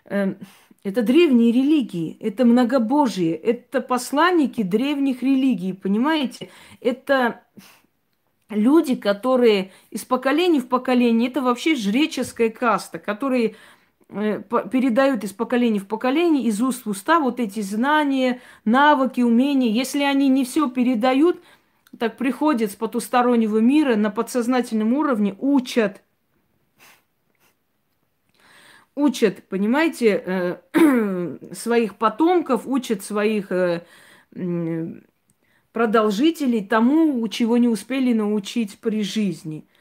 э, 0.05 0.35
это 0.83 1.01
древние 1.01 1.51
религии, 1.51 2.17
это 2.19 2.45
многобожие, 2.45 3.35
это 3.35 3.81
посланники 3.81 4.61
древних 4.63 5.23
религий, 5.23 5.73
понимаете? 5.73 6.49
Это 6.81 7.41
люди, 8.49 8.95
которые 8.95 9.71
из 9.89 10.05
поколения 10.05 10.59
в 10.59 10.67
поколение, 10.67 11.29
это 11.29 11.41
вообще 11.41 11.75
жреческая 11.75 12.49
каста, 12.49 12.99
которые 12.99 13.55
передают 14.07 15.23
из 15.23 15.33
поколения 15.33 15.79
в 15.79 15.87
поколение, 15.87 16.45
из 16.45 16.61
уст 16.61 16.85
в 16.85 16.89
уста 16.89 17.19
вот 17.19 17.39
эти 17.39 17.61
знания, 17.61 18.41
навыки, 18.63 19.21
умения. 19.21 19.71
Если 19.71 20.03
они 20.03 20.29
не 20.29 20.45
все 20.45 20.69
передают, 20.69 21.41
так 21.97 22.17
приходят 22.17 22.71
с 22.71 22.75
потустороннего 22.75 23.57
мира 23.57 23.95
на 23.95 24.11
подсознательном 24.11 24.93
уровне, 24.93 25.35
учат. 25.39 26.01
Учат, 28.95 29.43
понимаете, 29.49 30.23
э, 30.73 31.37
своих 31.53 31.95
потомков, 31.95 32.65
учат 32.65 33.03
своих 33.03 33.51
э, 33.51 33.85
продолжителей 35.73 36.65
тому, 36.65 37.27
чего 37.27 37.57
не 37.57 37.67
успели 37.67 38.13
научить 38.13 38.79
при 38.79 39.01
жизни– 39.01 39.67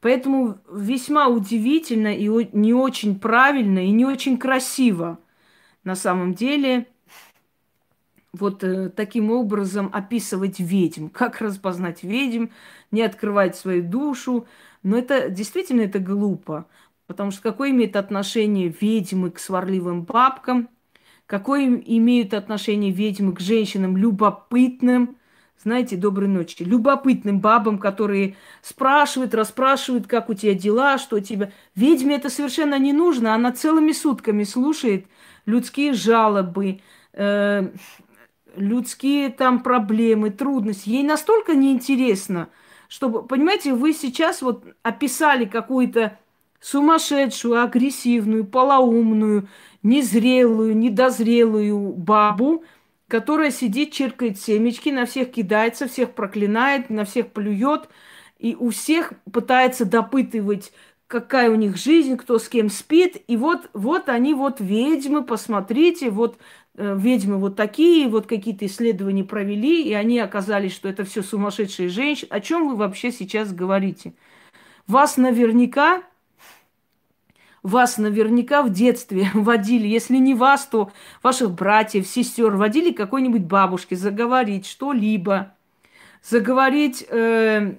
Поэтому 0.00 0.58
весьма 0.72 1.28
удивительно 1.28 2.14
и 2.14 2.28
не 2.52 2.72
очень 2.72 3.18
правильно, 3.18 3.80
и 3.80 3.90
не 3.90 4.04
очень 4.04 4.38
красиво 4.38 5.18
на 5.82 5.96
самом 5.96 6.34
деле 6.34 6.86
вот 8.32 8.62
э, 8.62 8.90
таким 8.90 9.30
образом 9.30 9.90
описывать 9.92 10.60
ведьм. 10.60 11.08
Как 11.12 11.40
распознать 11.40 12.02
ведьм, 12.02 12.46
не 12.90 13.02
открывать 13.02 13.56
свою 13.56 13.82
душу. 13.82 14.46
Но 14.82 14.96
это 14.96 15.28
действительно 15.28 15.82
это 15.82 15.98
глупо. 15.98 16.66
Потому 17.06 17.30
что 17.30 17.42
какое 17.42 17.70
имеет 17.70 17.96
отношение 17.96 18.68
ведьмы 18.68 19.30
к 19.30 19.38
сварливым 19.38 20.02
бабкам, 20.02 20.68
какое 21.26 21.66
имеют 21.66 22.34
отношение 22.34 22.92
ведьмы 22.92 23.32
к 23.32 23.40
женщинам 23.40 23.96
любопытным, 23.96 25.16
знаете, 25.62 25.96
доброй 25.96 26.28
ночи, 26.28 26.62
любопытным 26.62 27.40
бабам, 27.40 27.78
которые 27.78 28.36
спрашивают, 28.62 29.34
расспрашивают, 29.34 30.06
как 30.06 30.28
у 30.28 30.34
тебя 30.34 30.54
дела, 30.54 30.98
что 30.98 31.16
у 31.16 31.20
тебя. 31.20 31.52
Ведьме 31.74 32.16
это 32.16 32.30
совершенно 32.30 32.78
не 32.78 32.92
нужно, 32.92 33.34
она 33.34 33.52
целыми 33.52 33.92
сутками 33.92 34.44
слушает 34.44 35.06
людские 35.46 35.94
жалобы, 35.94 36.80
э, 37.12 37.68
людские 38.54 39.30
там 39.30 39.62
проблемы, 39.62 40.30
трудности. 40.30 40.90
Ей 40.90 41.02
настолько 41.02 41.54
неинтересно, 41.54 42.48
чтобы, 42.88 43.26
понимаете, 43.26 43.74
вы 43.74 43.92
сейчас 43.92 44.42
вот 44.42 44.64
описали 44.82 45.44
какую-то 45.44 46.18
сумасшедшую, 46.60 47.62
агрессивную, 47.62 48.44
полоумную, 48.44 49.48
незрелую, 49.82 50.76
недозрелую 50.76 51.92
бабу, 51.92 52.64
которая 53.08 53.50
сидит, 53.50 53.92
черкает 53.92 54.38
семечки, 54.38 54.90
на 54.90 55.06
всех 55.06 55.32
кидается, 55.32 55.88
всех 55.88 56.12
проклинает, 56.12 56.90
на 56.90 57.04
всех 57.04 57.32
плюет, 57.32 57.88
и 58.38 58.54
у 58.54 58.70
всех 58.70 59.14
пытается 59.32 59.84
допытывать, 59.84 60.72
какая 61.06 61.50
у 61.50 61.54
них 61.54 61.76
жизнь, 61.76 62.16
кто 62.16 62.38
с 62.38 62.48
кем 62.48 62.68
спит. 62.68 63.16
И 63.26 63.36
вот, 63.36 63.70
вот 63.72 64.08
они 64.10 64.34
вот 64.34 64.60
ведьмы, 64.60 65.24
посмотрите, 65.24 66.10
вот 66.10 66.38
э, 66.76 66.96
ведьмы 66.96 67.38
вот 67.38 67.56
такие, 67.56 68.08
вот 68.08 68.26
какие-то 68.26 68.66
исследования 68.66 69.24
провели, 69.24 69.82
и 69.82 69.94
они 69.94 70.18
оказались, 70.20 70.74
что 70.74 70.88
это 70.88 71.04
все 71.04 71.22
сумасшедшие 71.22 71.88
женщины. 71.88 72.28
О 72.30 72.40
чем 72.40 72.68
вы 72.68 72.76
вообще 72.76 73.10
сейчас 73.10 73.52
говорите? 73.52 74.12
Вас 74.86 75.16
наверняка 75.16 76.02
вас 77.62 77.98
наверняка 77.98 78.62
в 78.62 78.70
детстве 78.70 79.28
водили, 79.34 79.86
если 79.86 80.16
не 80.16 80.34
вас, 80.34 80.66
то 80.66 80.92
ваших 81.22 81.52
братьев, 81.52 82.06
сестер, 82.06 82.56
водили 82.56 82.92
какой-нибудь 82.92 83.42
бабушке 83.42 83.96
заговорить 83.96 84.66
что-либо, 84.66 85.54
заговорить, 86.22 87.06
э, 87.08 87.74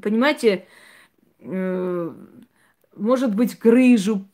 понимаете, 0.00 0.66
э, 1.40 2.10
может 2.96 3.34
быть, 3.34 3.58
грыжу, 3.58 4.26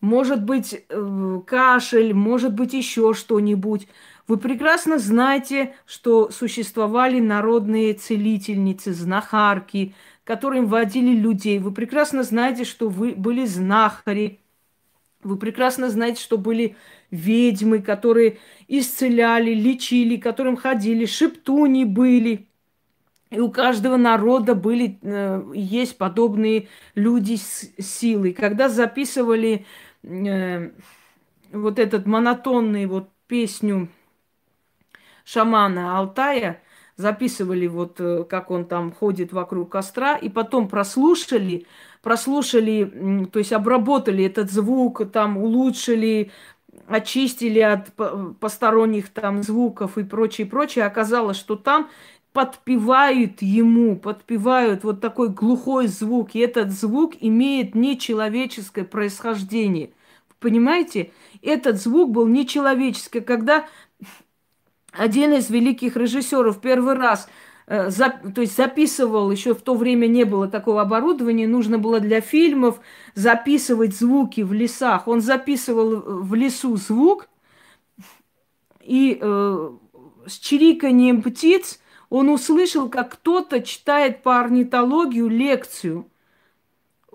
может 0.00 0.44
быть, 0.44 0.84
э, 0.88 1.40
кашель, 1.46 2.14
может 2.14 2.54
быть, 2.54 2.72
еще 2.74 3.14
что-нибудь. 3.14 3.88
Вы 4.28 4.38
прекрасно 4.38 4.98
знаете, 4.98 5.74
что 5.86 6.30
существовали 6.30 7.20
народные 7.20 7.94
целительницы, 7.94 8.92
знахарки, 8.92 9.94
которым 10.24 10.66
водили 10.66 11.14
людей. 11.14 11.60
Вы 11.60 11.70
прекрасно 11.72 12.24
знаете, 12.24 12.64
что 12.64 12.88
вы 12.88 13.14
были 13.14 13.44
знахари. 13.44 14.40
Вы 15.22 15.36
прекрасно 15.36 15.90
знаете, 15.90 16.20
что 16.20 16.38
были 16.38 16.76
ведьмы, 17.12 17.80
которые 17.80 18.38
исцеляли, 18.66 19.54
лечили, 19.54 20.16
которым 20.16 20.56
ходили, 20.56 21.06
шептуни 21.06 21.84
были. 21.84 22.48
И 23.30 23.38
у 23.38 23.50
каждого 23.50 23.96
народа 23.96 24.54
были, 24.54 24.98
э, 25.02 25.52
есть 25.54 25.98
подобные 25.98 26.68
люди 26.94 27.36
с 27.36 27.70
силой. 27.78 28.32
Когда 28.32 28.68
записывали 28.68 29.66
э, 30.02 30.70
вот 31.52 31.78
этот 31.78 32.06
монотонный 32.06 32.86
вот 32.86 33.10
песню 33.26 33.88
шамана 35.26 35.98
Алтая, 35.98 36.62
записывали 36.96 37.66
вот, 37.66 38.00
э, 38.00 38.24
как 38.24 38.50
он 38.50 38.64
там 38.64 38.92
ходит 38.92 39.32
вокруг 39.32 39.70
костра, 39.70 40.16
и 40.16 40.30
потом 40.30 40.68
прослушали, 40.68 41.66
прослушали, 42.02 43.28
то 43.30 43.38
есть 43.38 43.52
обработали 43.52 44.24
этот 44.24 44.50
звук, 44.50 45.10
там 45.12 45.36
улучшили, 45.36 46.30
очистили 46.86 47.60
от 47.60 47.92
посторонних 48.40 49.08
там 49.10 49.42
звуков 49.42 49.98
и 49.98 50.04
прочее, 50.04 50.46
прочее. 50.46 50.86
Оказалось, 50.86 51.36
что 51.36 51.56
там 51.56 51.90
подпевают 52.32 53.42
ему, 53.42 53.96
подпевают 53.96 54.84
вот 54.84 55.00
такой 55.00 55.30
глухой 55.30 55.88
звук. 55.88 56.34
И 56.34 56.38
этот 56.38 56.70
звук 56.70 57.14
имеет 57.20 57.74
нечеловеческое 57.74 58.84
происхождение. 58.84 59.90
Понимаете? 60.38 61.12
Этот 61.42 61.80
звук 61.80 62.10
был 62.10 62.26
нечеловеческий. 62.26 63.22
Когда 63.22 63.66
один 64.96 65.32
из 65.34 65.50
великих 65.50 65.96
режиссеров 65.96 66.60
первый 66.60 66.94
раз 66.94 67.28
э, 67.66 67.90
за, 67.90 68.10
то 68.34 68.40
есть 68.40 68.56
записывал, 68.56 69.30
еще 69.30 69.54
в 69.54 69.62
то 69.62 69.74
время 69.74 70.06
не 70.06 70.24
было 70.24 70.48
такого 70.48 70.82
оборудования, 70.82 71.46
нужно 71.46 71.78
было 71.78 72.00
для 72.00 72.20
фильмов 72.20 72.80
записывать 73.14 73.96
звуки 73.96 74.40
в 74.40 74.52
лесах. 74.52 75.08
Он 75.08 75.20
записывал 75.20 76.22
в 76.22 76.34
лесу 76.34 76.76
звук, 76.76 77.28
и 78.80 79.18
э, 79.20 79.70
с 80.26 80.38
чириканием 80.38 81.22
птиц 81.22 81.80
он 82.08 82.28
услышал, 82.28 82.88
как 82.88 83.12
кто-то 83.12 83.60
читает 83.60 84.22
по 84.22 84.40
орнитологию 84.40 85.28
лекцию– 85.28 86.08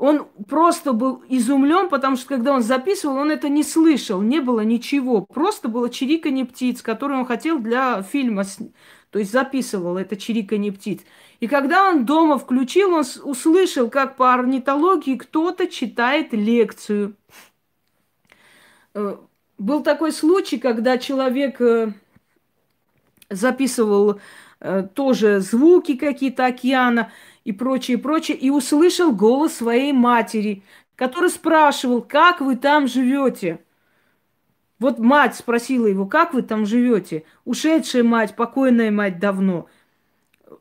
он 0.01 0.27
просто 0.47 0.93
был 0.93 1.23
изумлен, 1.29 1.87
потому 1.87 2.15
что 2.15 2.29
когда 2.29 2.53
он 2.53 2.63
записывал, 2.63 3.17
он 3.17 3.29
это 3.29 3.49
не 3.49 3.61
слышал, 3.61 4.19
не 4.19 4.39
было 4.39 4.61
ничего. 4.61 5.21
Просто 5.21 5.67
было 5.67 5.91
чириканье 5.91 6.43
птиц, 6.43 6.81
которое 6.81 7.19
он 7.19 7.25
хотел 7.27 7.59
для 7.59 8.01
фильма, 8.01 8.43
то 9.11 9.19
есть 9.19 9.31
записывал 9.31 9.97
это 9.97 10.17
чириканье 10.17 10.71
птиц. 10.71 11.01
И 11.39 11.45
когда 11.45 11.87
он 11.87 12.05
дома 12.05 12.39
включил, 12.39 12.95
он 12.95 13.03
услышал, 13.23 13.91
как 13.91 14.15
по 14.15 14.33
орнитологии 14.33 15.17
кто-то 15.17 15.67
читает 15.67 16.33
лекцию. 16.33 17.15
Э, 18.95 19.17
был 19.59 19.83
такой 19.83 20.13
случай, 20.13 20.57
когда 20.57 20.97
человек 20.97 21.61
э, 21.61 21.93
записывал 23.29 24.19
э, 24.59 24.87
тоже 24.95 25.41
звуки 25.41 25.95
какие-то 25.95 26.47
океана, 26.47 27.11
и 27.43 27.51
прочее, 27.51 27.97
прочее, 27.97 28.37
и 28.37 28.49
услышал 28.49 29.11
голос 29.11 29.55
своей 29.55 29.93
матери, 29.93 30.63
который 30.95 31.29
спрашивал, 31.29 32.01
как 32.01 32.41
вы 32.41 32.55
там 32.55 32.87
живете. 32.87 33.59
Вот 34.79 34.99
мать 34.99 35.35
спросила 35.35 35.87
его, 35.87 36.05
как 36.05 36.33
вы 36.33 36.41
там 36.41 36.65
живете? 36.65 37.23
Ушедшая 37.45 38.03
мать, 38.03 38.35
покойная 38.35 38.91
мать 38.91 39.19
давно. 39.19 39.67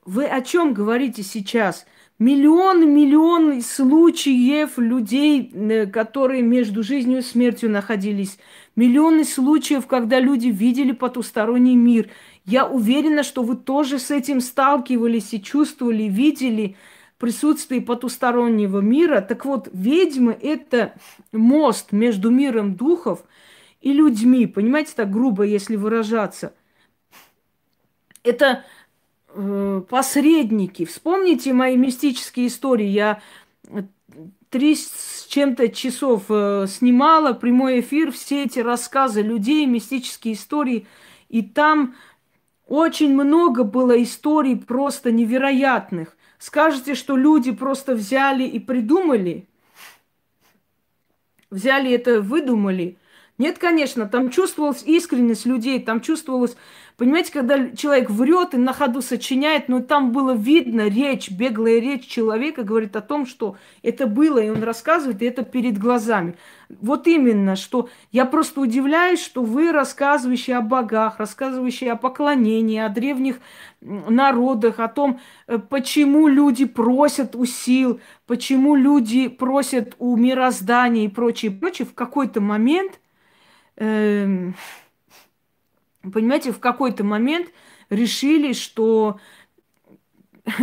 Вы 0.04 0.26
о 0.26 0.40
чем 0.40 0.74
говорите 0.74 1.22
сейчас? 1.22 1.86
Миллионы, 2.18 2.84
миллионы 2.84 3.62
случаев 3.62 4.76
людей, 4.76 5.50
э, 5.54 5.86
которые 5.86 6.42
между 6.42 6.82
жизнью 6.82 7.20
и 7.20 7.22
смертью 7.22 7.70
находились. 7.70 8.38
Миллионы 8.76 9.24
случаев, 9.24 9.86
когда 9.86 10.20
люди 10.20 10.48
видели 10.48 10.92
потусторонний 10.92 11.76
мир– 11.76 12.08
я 12.44 12.66
уверена, 12.66 13.22
что 13.22 13.42
вы 13.42 13.56
тоже 13.56 13.98
с 13.98 14.10
этим 14.10 14.40
сталкивались 14.40 15.32
и 15.34 15.42
чувствовали, 15.42 16.04
видели 16.04 16.76
присутствие 17.18 17.82
потустороннего 17.82 18.80
мира. 18.80 19.20
Так 19.20 19.44
вот, 19.44 19.68
ведьмы– 19.72 20.36
это 20.42 20.94
мост 21.32 21.92
между 21.92 22.30
миром 22.30 22.74
духов 22.74 23.24
и 23.80 23.92
людьми. 23.92 24.46
Понимаете, 24.46 24.92
так 24.96 25.10
грубо, 25.10 25.42
если 25.44 25.76
выражаться. 25.76 26.54
Это 28.22 28.64
э, 29.28 29.82
посредники. 29.88 30.84
Вспомните 30.84 31.52
мои 31.52 31.76
мистические 31.76 32.46
истории. 32.46 32.86
Я 32.86 33.20
три 34.50 34.74
с 34.74 35.26
чем-то 35.28 35.68
часов 35.68 36.24
э, 36.28 36.66
снимала 36.68 37.32
прямой 37.32 37.80
эфир, 37.80 38.12
все 38.12 38.44
эти 38.44 38.58
рассказы 38.58 39.22
людей, 39.22 39.64
мистические 39.66 40.34
истории. 40.34 40.86
И 41.28 41.42
там 41.42 41.94
очень 42.70 43.12
много 43.12 43.64
было 43.64 44.00
историй 44.00 44.54
просто 44.56 45.10
невероятных. 45.10 46.16
Скажете, 46.38 46.94
что 46.94 47.16
люди 47.16 47.50
просто 47.50 47.96
взяли 47.96 48.44
и 48.44 48.60
придумали? 48.60 49.48
Взяли 51.50 51.90
это, 51.90 52.20
выдумали? 52.20 52.96
Нет, 53.38 53.58
конечно, 53.58 54.06
там 54.06 54.30
чувствовалась 54.30 54.84
искренность 54.84 55.46
людей, 55.46 55.82
там 55.82 56.00
чувствовалось 56.00 56.56
Понимаете, 57.00 57.32
когда 57.32 57.70
человек 57.70 58.10
врет 58.10 58.52
и 58.52 58.58
на 58.58 58.74
ходу 58.74 59.00
сочиняет, 59.00 59.70
но 59.70 59.80
там 59.80 60.12
было 60.12 60.34
видно 60.34 60.86
речь, 60.86 61.30
беглая 61.30 61.78
речь 61.78 62.06
человека 62.06 62.62
говорит 62.62 62.94
о 62.94 63.00
том, 63.00 63.24
что 63.24 63.56
это 63.82 64.06
было, 64.06 64.36
и 64.36 64.50
он 64.50 64.62
рассказывает, 64.62 65.22
и 65.22 65.24
это 65.24 65.42
перед 65.42 65.78
глазами. 65.78 66.36
Вот 66.68 67.06
именно, 67.06 67.56
что 67.56 67.88
я 68.12 68.26
просто 68.26 68.60
удивляюсь, 68.60 69.24
что 69.24 69.42
вы, 69.42 69.72
рассказывающие 69.72 70.58
о 70.58 70.60
богах, 70.60 71.18
рассказывающие 71.18 71.90
о 71.90 71.96
поклонении, 71.96 72.78
о 72.78 72.90
древних 72.90 73.40
народах, 73.80 74.78
о 74.78 74.88
том, 74.88 75.20
э, 75.46 75.58
почему 75.58 76.28
люди 76.28 76.66
просят 76.66 77.34
у 77.34 77.46
сил, 77.46 77.98
почему 78.26 78.74
люди 78.74 79.28
просят 79.28 79.94
у 79.98 80.18
мироздания 80.18 81.06
и 81.06 81.08
прочее, 81.08 81.50
прочее, 81.50 81.88
в 81.88 81.94
какой-то 81.94 82.42
момент... 82.42 83.00
Э, 83.76 84.52
понимаете, 86.02 86.52
в 86.52 86.60
какой-то 86.60 87.04
момент 87.04 87.48
решили, 87.88 88.52
что 88.52 89.18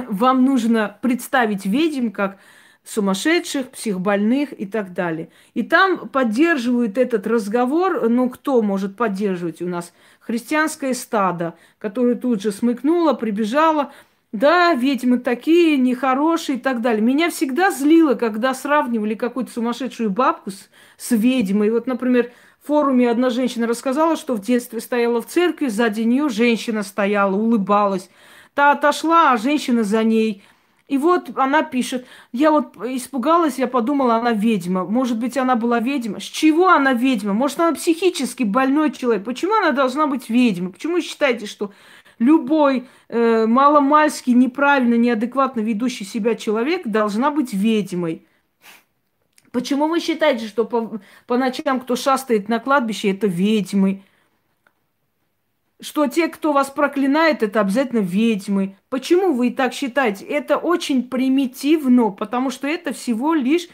вам 0.07 0.45
нужно 0.45 0.97
представить 1.01 1.65
ведьм 1.65 2.09
как 2.09 2.37
сумасшедших, 2.83 3.69
психбольных 3.69 4.57
и 4.57 4.65
так 4.65 4.93
далее. 4.93 5.29
И 5.53 5.63
там 5.63 6.07
поддерживают 6.07 6.97
этот 6.97 7.27
разговор, 7.27 8.09
ну, 8.09 8.29
кто 8.29 8.61
может 8.61 8.95
поддерживать 8.95 9.61
у 9.61 9.67
нас? 9.67 9.93
Христианское 10.19 10.93
стадо, 10.93 11.55
которое 11.79 12.15
тут 12.15 12.41
же 12.41 12.51
смыкнуло, 12.51 13.13
прибежало, 13.13 13.91
да, 14.31 14.73
ведьмы 14.73 15.19
такие, 15.19 15.77
нехорошие 15.77 16.57
и 16.57 16.61
так 16.61 16.81
далее. 16.81 17.01
Меня 17.01 17.29
всегда 17.29 17.71
злило, 17.71 18.13
когда 18.13 18.53
сравнивали 18.53 19.15
какую-то 19.15 19.51
сумасшедшую 19.51 20.09
бабку 20.09 20.51
с, 20.51 20.69
с 20.97 21.11
ведьмой. 21.11 21.69
Вот, 21.71 21.87
например, 21.87 22.31
форуме 22.67 23.09
одна 23.09 23.29
женщина 23.29 23.65
рассказала, 23.65 24.17
что 24.17 24.35
в 24.35 24.41
детстве 24.41 24.81
стояла 24.81 25.21
в 25.21 25.27
церкви, 25.27 25.67
сзади 25.67 26.01
нее 26.01 26.27
женщина 26.29 26.83
стояла, 26.83 27.35
улыбалась. 27.35 28.09
Та 28.53 28.71
отошла, 28.71 29.31
а 29.31 29.37
женщина 29.37 29.83
за 29.83 30.03
ней. 30.03 30.43
И 30.89 30.97
вот 30.97 31.31
она 31.35 31.63
пишет, 31.63 32.05
я 32.31 32.51
вот 32.51 32.75
испугалась, 32.85 33.57
я 33.57 33.67
подумала, 33.67 34.15
она 34.15 34.31
ведьма. 34.31 34.85
Может 34.85 35.17
быть, 35.17 35.37
она 35.37 35.55
была 35.55 35.79
ведьма. 35.79 36.19
С 36.19 36.23
чего 36.23 36.69
она 36.69 36.93
ведьма? 36.93 37.33
Может, 37.33 37.59
она 37.59 37.73
психически 37.73 38.43
больной 38.43 38.91
человек. 38.91 39.23
Почему 39.23 39.53
она 39.55 39.71
должна 39.71 40.07
быть 40.07 40.29
ведьмой? 40.29 40.71
Почему 40.71 40.93
вы 40.93 41.01
считаете, 41.01 41.45
что 41.45 41.71
любой 42.19 42.87
э, 43.09 43.45
маломальский, 43.45 44.33
неправильно, 44.33 44.95
неадекватно 44.95 45.61
ведущий 45.61 46.05
себя 46.05 46.35
человек 46.35 46.85
должна 46.85 47.31
быть 47.31 47.53
ведьмой? 47.53 48.26
Почему 49.57 49.87
вы 49.87 49.99
считаете, 50.01 50.45
что 50.45 50.65
по, 50.65 51.01
по 51.25 51.35
ночам, 51.35 51.79
кто 51.79 51.95
шастает 51.95 52.47
на 52.47 52.59
кладбище, 52.59 53.09
это 53.09 53.25
ведьмы? 53.25 54.03
Что 55.79 56.05
те, 56.05 56.27
кто 56.27 56.53
вас 56.53 56.69
проклинает, 56.69 57.41
это 57.41 57.61
обязательно 57.61 58.01
ведьмы. 58.01 58.77
Почему 58.89 59.33
вы 59.33 59.49
так 59.49 59.73
считаете? 59.73 60.25
Это 60.25 60.57
очень 60.57 61.01
примитивно, 61.01 62.11
потому 62.11 62.51
что 62.51 62.67
это 62.67 62.93
всего 62.93 63.33
лишь 63.33 63.67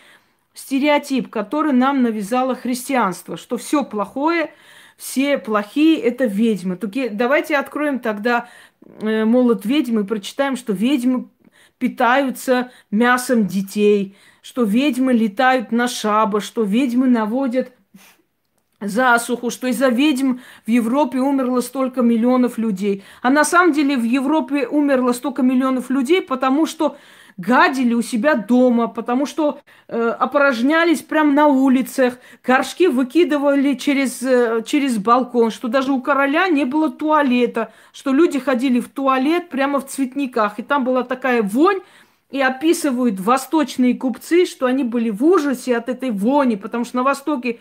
стереотип, 0.53 1.29
который 1.29 1.73
нам 1.73 2.01
навязало 2.01 2.55
христианство, 2.55 3.35
что 3.35 3.57
все 3.57 3.83
плохое, 3.83 4.53
все 4.95 5.37
плохие– 5.37 5.99
это 6.01 6.23
ведьмы. 6.23 6.77
Только 6.77 7.09
давайте 7.09 7.57
откроем 7.57 7.99
тогда 7.99 8.47
э, 9.01 9.25
молот 9.25 9.65
ведьмы 9.65 10.03
и 10.03 10.05
прочитаем, 10.05 10.55
что 10.55 10.71
ведьмы 10.71 11.27
питаются 11.83 12.71
мясом 12.91 13.47
детей– 13.47 14.15
что 14.43 14.63
ведьмы 14.63 15.13
летают 15.13 15.71
на 15.71 15.87
шаба, 15.87 16.41
что 16.41 16.63
ведьмы 16.63 17.07
наводят 17.07 17.71
засуху, 18.81 19.49
что 19.49 19.67
из-за 19.67 19.87
ведьм 19.87 20.39
в 20.67 20.69
Европе 20.69 21.19
умерло 21.19 21.61
столько 21.61 22.01
миллионов 22.01 22.57
людей. 22.57 23.03
А 23.21 23.29
на 23.29 23.45
самом 23.45 23.71
деле 23.71 23.95
в 23.97 24.03
Европе 24.03 24.67
умерло 24.67 25.13
столько 25.13 25.41
миллионов 25.41 25.89
людей, 25.89 26.21
потому 26.21 26.65
что 26.65 26.97
гадили 27.37 27.93
у 27.93 28.01
себя 28.01 28.35
дома, 28.35 28.87
потому 28.87 29.25
что 29.25 29.59
э, 29.87 30.09
опорожнялись 30.19 31.01
прямо 31.01 31.31
на 31.31 31.47
улицах, 31.47 32.17
горшки 32.43 32.87
выкидывали 32.87 33.75
через, 33.75 34.21
э, 34.21 34.63
через 34.65 34.97
балкон, 34.97 35.51
что 35.51 35.67
даже 35.67 35.91
у 35.91 36.01
короля 36.01 36.47
не 36.47 36.65
было 36.65 36.89
туалета, 36.89 37.71
что 37.91 38.13
люди 38.13 38.39
ходили 38.39 38.79
в 38.79 38.89
туалет 38.89 39.49
прямо 39.49 39.79
в 39.79 39.87
цветниках, 39.87 40.59
и 40.59 40.63
там 40.63 40.83
была 40.83 41.03
такая 41.03 41.41
вонь, 41.41 41.81
и 42.29 42.41
описывают 42.41 43.19
восточные 43.19 43.95
купцы, 43.95 44.45
что 44.45 44.65
они 44.65 44.83
были 44.83 45.11
в 45.11 45.23
ужасе 45.23 45.77
от 45.77 45.87
этой 45.87 46.09
вони, 46.09 46.55
потому 46.55 46.83
что 46.83 46.97
на 46.97 47.03
Востоке 47.03 47.59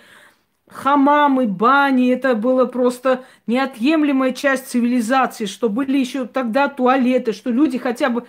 хамамы, 0.66 1.46
бани, 1.46 2.11
это 2.11 2.35
было 2.35 2.64
просто 2.64 3.24
неотъемлемая 3.46 4.32
часть 4.32 4.68
цивилизации, 4.68 5.44
что 5.44 5.68
были 5.68 5.98
еще 5.98 6.26
тогда 6.26 6.68
туалеты, 6.68 7.32
что 7.32 7.50
люди 7.50 7.78
хотя 7.78 8.08
бы... 8.08 8.26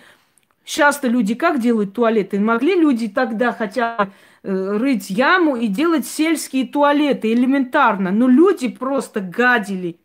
Сейчас-то 0.64 1.08
люди 1.08 1.34
как 1.34 1.60
делают 1.60 1.94
туалеты? 1.94 2.40
Могли 2.40 2.74
люди 2.74 3.08
тогда 3.08 3.52
хотя 3.52 3.96
бы 3.96 4.12
э, 4.42 4.76
рыть 4.78 5.10
яму 5.10 5.56
и 5.56 5.66
делать 5.66 6.06
сельские 6.06 6.66
туалеты 6.66 7.32
элементарно. 7.32 8.10
Но 8.10 8.28
люди 8.28 8.68
просто 8.68 9.20
гадили 9.20 9.98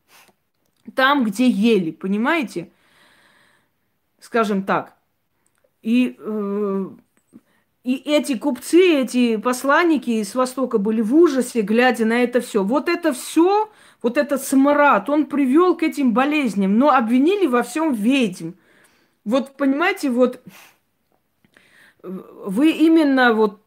там, 0.96 1.24
где 1.24 1.48
ели, 1.48 1.92
понимаете? 1.92 2.72
Скажем 4.20 4.64
так. 4.64 4.96
И, 5.82 6.18
э, 6.20 6.90
и 7.86 7.96
эти 7.96 8.38
купцы, 8.38 9.02
эти 9.02 9.38
посланники 9.38 10.22
с 10.22 10.36
Востока 10.36 10.78
были 10.78 11.02
в 11.02 11.16
ужасе, 11.16 11.62
глядя 11.62 12.06
на 12.06 12.22
это 12.22 12.42
все. 12.42 12.66
Вот 12.66 12.90
это 12.90 13.14
все, 13.14 13.72
вот 14.02 14.18
этот 14.18 14.44
смрад, 14.44 15.10
он 15.10 15.26
привел 15.26 15.78
к 15.78 15.84
этим 15.84 16.14
болезням, 16.14 16.78
но 16.78 16.90
обвинили 16.90 17.48
во 17.48 17.64
всем 17.64 17.94
ведьм. 17.94 18.52
Вот 19.26 19.58
понимаете, 19.58 20.10
вот 20.10 20.42
вы 22.04 22.72
именно 22.72 23.34
вот 23.34 23.62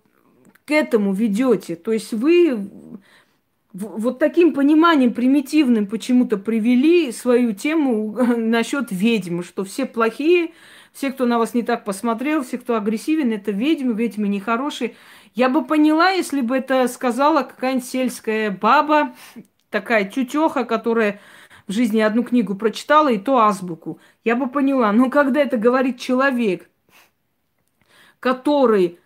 к 0.64 0.70
этому 0.70 1.12
ведете. 1.12 1.76
То 1.76 1.92
есть 1.92 2.12
вы 2.12 2.70
вот 3.72 4.18
таким 4.18 4.52
пониманием 4.52 5.14
примитивным 5.14 5.86
почему-то 5.86 6.36
привели 6.36 7.10
свою 7.12 7.52
тему 7.52 8.12
насчет 8.36 8.90
ведьмы, 8.90 9.42
что 9.42 9.64
все 9.64 9.86
плохие, 9.86 10.52
все, 10.92 11.10
кто 11.10 11.24
на 11.26 11.38
вас 11.38 11.54
не 11.54 11.62
так 11.62 11.84
посмотрел, 11.84 12.42
все, 12.42 12.58
кто 12.58 12.76
агрессивен, 12.76 13.32
это 13.32 13.50
ведьмы, 13.50 13.94
ведьмы 13.94 14.28
нехорошие. 14.28 14.94
Я 15.34 15.48
бы 15.48 15.64
поняла, 15.64 16.10
если 16.10 16.42
бы 16.42 16.56
это 16.56 16.86
сказала 16.88 17.42
какая-нибудь 17.42 17.88
сельская 17.88 18.50
баба, 18.50 19.14
такая 19.70 20.04
тютеха, 20.04 20.64
которая 20.64 21.20
жизни 21.72 22.00
одну 22.00 22.22
книгу 22.22 22.54
прочитала, 22.54 23.11
и 23.11 23.18
то 23.18 23.38
азбуку. 23.38 23.98
Я 24.24 24.37
бы 24.37 24.48
поняла. 24.48 24.92
Но 24.92 25.11
когда 25.11 25.40
это 25.40 25.56
говорит 25.56 25.98
человек, 25.98 26.68
который 28.20 28.98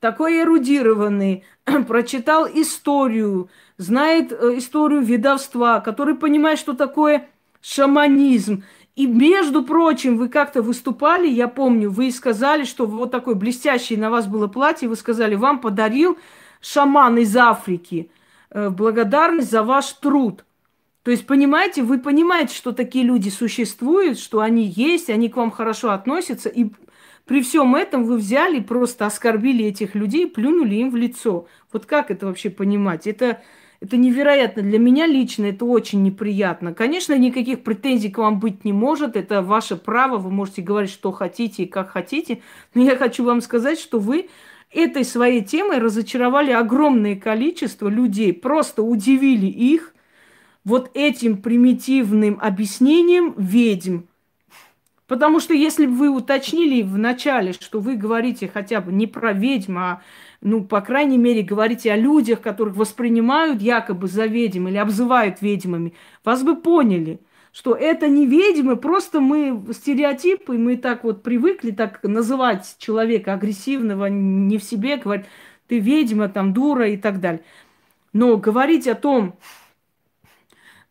такой 0.00 0.42
эрудированный, 0.42 1.44
прочитал 1.88 2.46
историю, 2.46 3.48
знает 3.78 4.32
э, 4.32 4.58
историю 4.58 5.00
ведовства, 5.00 5.80
который 5.80 6.14
понимает, 6.14 6.58
что 6.58 6.74
такое 6.74 7.28
шаманизм, 7.62 8.64
и, 8.96 9.06
между 9.06 9.64
прочим, 9.64 10.16
вы 10.16 10.28
как-то 10.28 10.62
выступали, 10.62 11.26
я 11.26 11.48
помню, 11.48 11.90
вы 11.90 12.12
сказали, 12.12 12.64
что 12.64 12.86
вот 12.86 13.10
такое 13.10 13.34
блестящее 13.34 13.98
на 13.98 14.08
вас 14.08 14.26
было 14.26 14.46
платье, 14.46 14.88
вы 14.88 14.94
сказали, 14.94 15.34
вам 15.34 15.60
подарил 15.60 16.16
шаман 16.60 17.18
из 17.18 17.36
Африки 17.36 18.10
э, 18.50 18.70
благодарность 18.70 19.50
за 19.50 19.64
ваш 19.64 19.92
труд. 19.94 20.44
То 21.04 21.10
есть, 21.10 21.26
понимаете, 21.26 21.82
вы 21.82 21.98
понимаете, 21.98 22.56
что 22.56 22.72
такие 22.72 23.04
люди 23.04 23.28
существуют, 23.28 24.18
что 24.18 24.40
они 24.40 24.64
есть, 24.64 25.10
они 25.10 25.28
к 25.28 25.36
вам 25.36 25.50
хорошо 25.50 25.90
относятся, 25.90 26.48
и 26.48 26.70
при 27.26 27.42
всем 27.42 27.76
этом 27.76 28.04
вы 28.04 28.16
взяли, 28.16 28.60
просто 28.60 29.04
оскорбили 29.04 29.66
этих 29.66 29.94
людей, 29.94 30.26
плюнули 30.26 30.76
им 30.76 30.90
в 30.90 30.96
лицо. 30.96 31.46
Вот 31.72 31.84
как 31.84 32.10
это 32.10 32.26
вообще 32.26 32.48
понимать? 32.48 33.06
Это, 33.06 33.42
это 33.80 33.98
невероятно. 33.98 34.62
Для 34.62 34.78
меня 34.78 35.06
лично 35.06 35.44
это 35.44 35.66
очень 35.66 36.02
неприятно. 36.02 36.72
Конечно, 36.72 37.16
никаких 37.16 37.62
претензий 37.62 38.10
к 38.10 38.16
вам 38.16 38.40
быть 38.40 38.64
не 38.64 38.72
может. 38.72 39.14
Это 39.14 39.42
ваше 39.42 39.76
право. 39.76 40.16
Вы 40.16 40.30
можете 40.30 40.62
говорить, 40.62 40.90
что 40.90 41.12
хотите 41.12 41.64
и 41.64 41.66
как 41.66 41.90
хотите. 41.90 42.40
Но 42.72 42.82
я 42.82 42.96
хочу 42.96 43.24
вам 43.24 43.42
сказать, 43.42 43.78
что 43.78 43.98
вы 43.98 44.28
этой 44.70 45.04
своей 45.04 45.42
темой 45.42 45.78
разочаровали 45.78 46.50
огромное 46.50 47.16
количество 47.16 47.88
людей. 47.88 48.32
Просто 48.34 48.82
удивили 48.82 49.46
их 49.46 49.93
вот 50.64 50.90
этим 50.94 51.38
примитивным 51.38 52.38
объяснением 52.40 53.34
ведьм. 53.36 54.02
Потому 55.06 55.38
что 55.38 55.52
если 55.52 55.86
бы 55.86 55.94
вы 55.94 56.08
уточнили 56.08 56.82
в 56.82 56.96
начале, 56.96 57.52
что 57.52 57.80
вы 57.80 57.96
говорите 57.96 58.50
хотя 58.52 58.80
бы 58.80 58.90
не 58.90 59.06
про 59.06 59.32
ведьм, 59.34 59.76
а 59.78 60.02
ну, 60.40 60.64
по 60.64 60.80
крайней 60.80 61.18
мере, 61.18 61.42
говорите 61.42 61.92
о 61.92 61.96
людях, 61.96 62.40
которых 62.40 62.74
воспринимают 62.76 63.60
якобы 63.60 64.08
за 64.08 64.24
ведьм 64.24 64.68
или 64.68 64.78
обзывают 64.78 65.42
ведьмами, 65.42 65.92
вас 66.24 66.42
бы 66.42 66.56
поняли, 66.56 67.20
что 67.52 67.74
это 67.74 68.08
не 68.08 68.26
ведьмы, 68.26 68.76
просто 68.76 69.20
мы 69.20 69.62
стереотипы, 69.72 70.56
мы 70.58 70.76
так 70.76 71.04
вот 71.04 71.22
привыкли 71.22 71.70
так 71.70 72.02
называть 72.02 72.76
человека 72.78 73.34
агрессивного, 73.34 74.06
не 74.06 74.56
в 74.56 74.64
себе, 74.64 74.96
говорить, 74.96 75.26
ты 75.68 75.78
ведьма, 75.78 76.28
там, 76.28 76.52
дура 76.52 76.88
и 76.88 76.96
так 76.96 77.20
далее. 77.20 77.42
Но 78.12 78.36
говорить 78.38 78.88
о 78.88 78.94
том, 78.94 79.36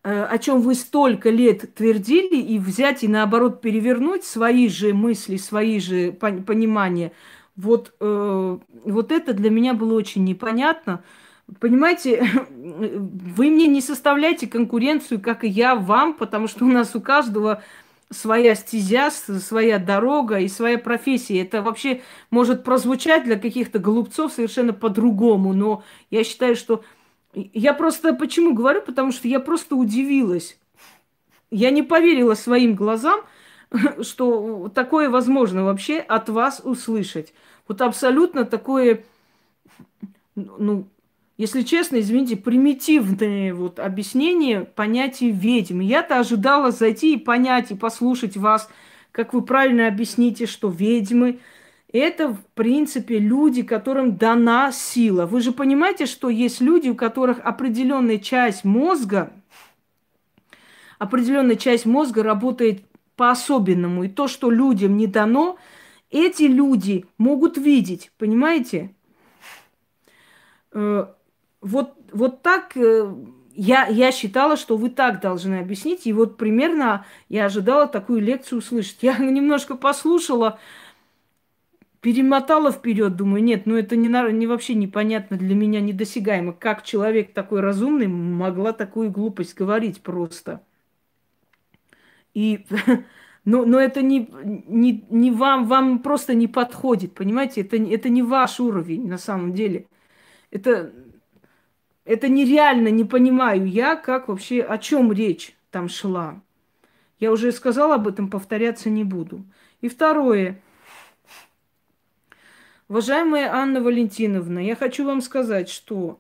о 0.04 0.38
чем 0.38 0.62
вы 0.62 0.76
столько 0.76 1.30
лет 1.30 1.76
твердили, 1.76 2.36
и 2.36 2.60
взять 2.60 3.04
и 3.04 3.08
наоборот 3.08 3.62
перевернуть 3.62 4.26
свои 4.26 4.68
же 4.68 4.94
мысли, 4.94 5.38
свои 5.38 5.80
же 5.80 6.12
понимания. 6.12 7.14
Вот, 7.56 7.94
э, 8.00 8.58
вот 8.86 9.12
это 9.12 9.34
для 9.34 9.50
меня 9.50 9.74
было 9.74 9.94
очень 9.94 10.24
непонятно. 10.24 11.04
Понимаете, 11.60 12.28
вы 12.50 13.50
мне 13.50 13.68
не 13.68 13.80
составляете 13.80 14.48
конкуренцию, 14.48 15.22
как 15.22 15.44
и 15.44 15.48
я 15.48 15.76
вам, 15.76 16.14
потому 16.16 16.48
что 16.48 16.66
у 16.66 16.70
нас 16.70 16.96
у 16.96 17.02
каждого 17.02 17.64
своя 18.10 18.56
стезя, 18.56 19.10
своя 19.10 19.80
дорога 19.80 20.40
и 20.40 20.48
своя 20.48 20.78
профессия. 20.78 21.42
Это 21.42 21.62
вообще 21.62 22.02
может 22.30 22.64
прозвучать 22.64 23.24
для 23.24 23.38
каких-то 23.38 23.80
голубцов 23.80 24.34
совершенно 24.34 24.74
по-другому, 24.74 25.54
но 25.54 25.84
я 26.12 26.24
считаю, 26.24 26.56
что... 26.56 26.84
Я 27.34 27.74
просто 27.74 28.14
почему 28.14 28.54
говорю? 28.54 28.82
Потому 28.82 29.12
что 29.12 29.28
я 29.28 29.40
просто 29.40 29.76
удивилась. 29.76 30.58
Я 31.50 31.72
не 31.72 31.84
поверила 31.84 32.36
своим 32.36 32.76
глазам, 32.76 33.22
что 34.02 34.72
такое 34.74 35.10
возможно 35.10 35.64
вообще 35.64 36.00
от 36.00 36.30
вас 36.30 36.62
услышать. 36.64 37.34
Вот 37.68 37.82
абсолютно 37.82 38.46
такое, 38.46 39.04
ну, 40.36 40.88
если 41.38 41.62
честно, 41.62 42.00
извините, 42.00 42.36
примитивное 42.36 43.54
вот 43.54 43.80
объяснение 43.80 44.62
понятия 44.62 45.32
ведьм. 45.32 45.80
Я-то 45.80 46.20
ожидала 46.20 46.72
зайти 46.72 47.16
и 47.16 47.20
понять, 47.20 47.72
и 47.72 47.76
послушать 47.76 48.38
вас, 48.38 48.70
как 49.12 49.34
вы 49.34 49.42
правильно 49.42 49.88
объясните, 49.88 50.46
что 50.46 50.70
ведьмы– 50.70 51.40
это, 52.00 52.30
в 52.30 52.44
принципе, 52.56 53.20
люди, 53.20 53.62
которым 53.62 54.18
дана 54.18 54.72
сила. 54.72 55.26
Вы 55.28 55.42
же 55.42 55.52
понимаете, 55.52 56.08
что 56.08 56.30
есть 56.30 56.60
люди, 56.60 56.90
у 56.90 56.96
которых 56.96 57.40
определенная 57.40 58.18
часть 58.18 58.64
мозга, 58.64 59.32
определенная 60.98 61.56
часть 61.56 61.86
мозга 61.86 62.24
работает 62.24 62.84
по-особенному. 63.16 64.04
И 64.04 64.10
то, 64.10 64.28
что 64.28 64.50
людям 64.50 64.98
не 64.98 65.06
дано, 65.06 65.58
эти 66.10 66.44
люди 66.44 67.06
могут 67.20 67.58
видеть, 67.58 68.12
понимаете? 68.18 68.96
Э, 70.72 71.06
вот, 71.62 71.94
вот 72.12 72.42
так 72.42 72.76
э, 72.76 73.14
я, 73.56 73.86
я 73.86 74.12
считала, 74.12 74.58
что 74.58 74.78
вы 74.78 74.90
так 74.90 75.22
должны 75.22 75.60
объяснить. 75.60 76.08
И 76.08 76.14
вот 76.14 76.38
примерно 76.38 77.06
я 77.30 77.46
ожидала 77.46 77.88
такую 77.88 78.22
лекцию 78.22 78.60
услышать. 78.60 78.98
Я 79.02 79.18
немножко 79.20 79.76
послушала, 79.76 80.60
перемотала 82.04 82.70
вперед, 82.70 83.16
думаю, 83.16 83.42
нет, 83.42 83.66
ну 83.66 83.78
это 83.78 83.96
не, 83.96 84.10
не 84.34 84.46
вообще 84.46 84.76
непонятно 84.76 85.38
для 85.38 85.56
меня, 85.56 85.80
недосягаемо. 85.80 86.52
Как 86.52 86.84
человек 86.84 87.34
такой 87.34 87.62
разумный 87.62 88.08
могла 88.08 88.74
такую 88.74 89.10
глупость 89.10 89.56
говорить 89.56 90.02
просто. 90.02 90.62
И, 92.34 92.66
но, 93.46 93.64
но 93.64 93.80
это 93.80 94.02
не, 94.02 94.30
не, 94.44 95.06
не 95.10 95.32
вам, 95.32 95.66
вам 95.66 96.00
просто 96.00 96.34
не 96.34 96.48
подходит, 96.48 97.14
понимаете? 97.14 97.62
Это, 97.62 97.78
это 97.78 98.10
не 98.10 98.22
ваш 98.22 98.60
уровень 98.60 99.08
на 99.08 99.18
самом 99.18 99.54
деле. 99.54 99.88
Это 100.52 100.92
это 102.04 102.28
нереально 102.28 102.90
не 102.90 103.06
понимаю 103.06 103.66
я, 103.66 103.96
как 103.96 104.28
вообще, 104.28 104.62
о 104.62 104.78
чем 104.78 105.14
речь 105.14 105.56
там 105.72 105.88
шла. 105.88 106.42
Я 107.18 107.32
уже 107.32 107.54
сказала 107.54 107.96
об 107.96 108.10
этом, 108.10 108.30
повторяться 108.30 108.90
не 108.90 109.06
буду. 109.06 109.46
И 109.80 109.88
второе. 109.88 110.62
Уважаемая 112.94 113.52
Анна 113.52 113.82
Валентиновна, 113.82 114.60
я 114.60 114.76
хочу 114.76 115.04
вам 115.04 115.22
сказать, 115.22 115.68
что 115.68 116.20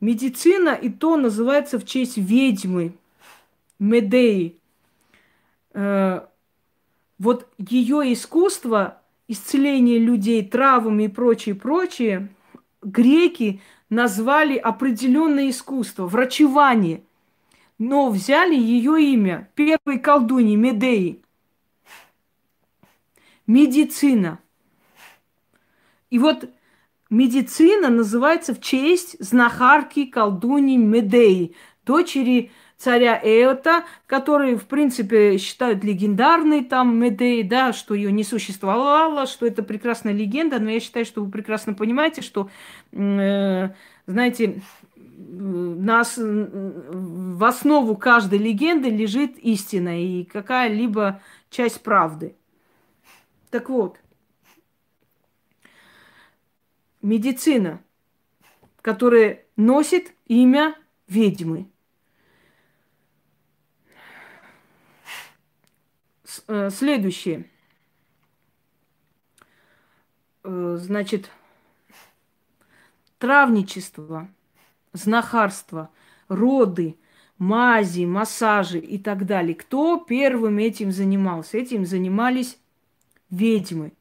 медицина 0.00 0.74
и 0.74 0.90
то 0.90 1.16
называется 1.16 1.78
в 1.78 1.86
честь 1.86 2.18
ведьмы, 2.18 2.92
Медеи. 3.78 4.54
Э, 5.72 6.26
вот 7.18 7.48
ее 7.56 8.12
искусство, 8.12 9.00
исцеление 9.28 9.98
людей 9.98 10.44
травами 10.44 11.04
и 11.04 11.08
прочее, 11.08 11.54
прочее, 11.54 12.28
греки 12.82 13.62
назвали 13.88 14.58
определенное 14.58 15.48
искусство, 15.48 16.06
врачевание, 16.06 17.02
но 17.78 18.10
взяли 18.10 18.56
ее 18.56 19.02
имя, 19.02 19.48
первой 19.54 19.98
колдуньи 19.98 20.54
Медеи. 20.54 21.22
Медицина. 23.46 24.38
И 26.10 26.18
вот 26.18 26.48
медицина 27.10 27.88
называется 27.88 28.54
в 28.54 28.60
честь 28.60 29.16
знахарки 29.18 30.06
колдуньи 30.06 30.76
Медеи, 30.76 31.54
дочери 31.84 32.50
царя 32.76 33.20
Эота, 33.22 33.84
который, 34.06 34.54
в 34.54 34.66
принципе, 34.66 35.36
считают 35.38 35.82
легендарной 35.82 36.64
там 36.64 36.96
Медеей, 36.96 37.42
да, 37.42 37.72
что 37.72 37.94
ее 37.94 38.12
не 38.12 38.24
существовало, 38.24 39.26
что 39.26 39.46
это 39.46 39.62
прекрасная 39.62 40.12
легенда, 40.12 40.60
но 40.60 40.70
я 40.70 40.80
считаю, 40.80 41.04
что 41.04 41.24
вы 41.24 41.30
прекрасно 41.30 41.74
понимаете, 41.74 42.22
что, 42.22 42.48
э, 42.92 43.70
знаете, 44.06 44.62
нас 44.96 46.14
в 46.16 47.44
основу 47.44 47.96
каждой 47.96 48.38
легенды 48.38 48.88
лежит 48.88 49.36
истина 49.38 50.00
и 50.00 50.24
какая-либо 50.24 51.20
часть 51.50 51.82
правды. 51.82 52.36
Так 53.50 53.68
вот, 53.68 53.98
медицина, 57.02 57.82
которая 58.82 59.44
носит 59.56 60.12
имя 60.26 60.76
ведьмы– 61.06 61.70
Э, 66.48 66.70
следующее. 66.70 67.44
Э, 70.44 70.76
значит, 70.80 71.30
травничество, 73.18 74.28
знахарство, 74.94 75.90
роды, 76.28 76.96
мази, 77.36 78.06
массажи 78.06 78.78
и 78.78 78.98
так 78.98 79.26
далее. 79.26 79.54
Кто 79.54 79.98
первым 79.98 80.56
этим 80.56 80.90
занимался? 80.90 81.58
Этим 81.58 81.84
занимались 81.84 82.58
ведьмы 83.28 83.92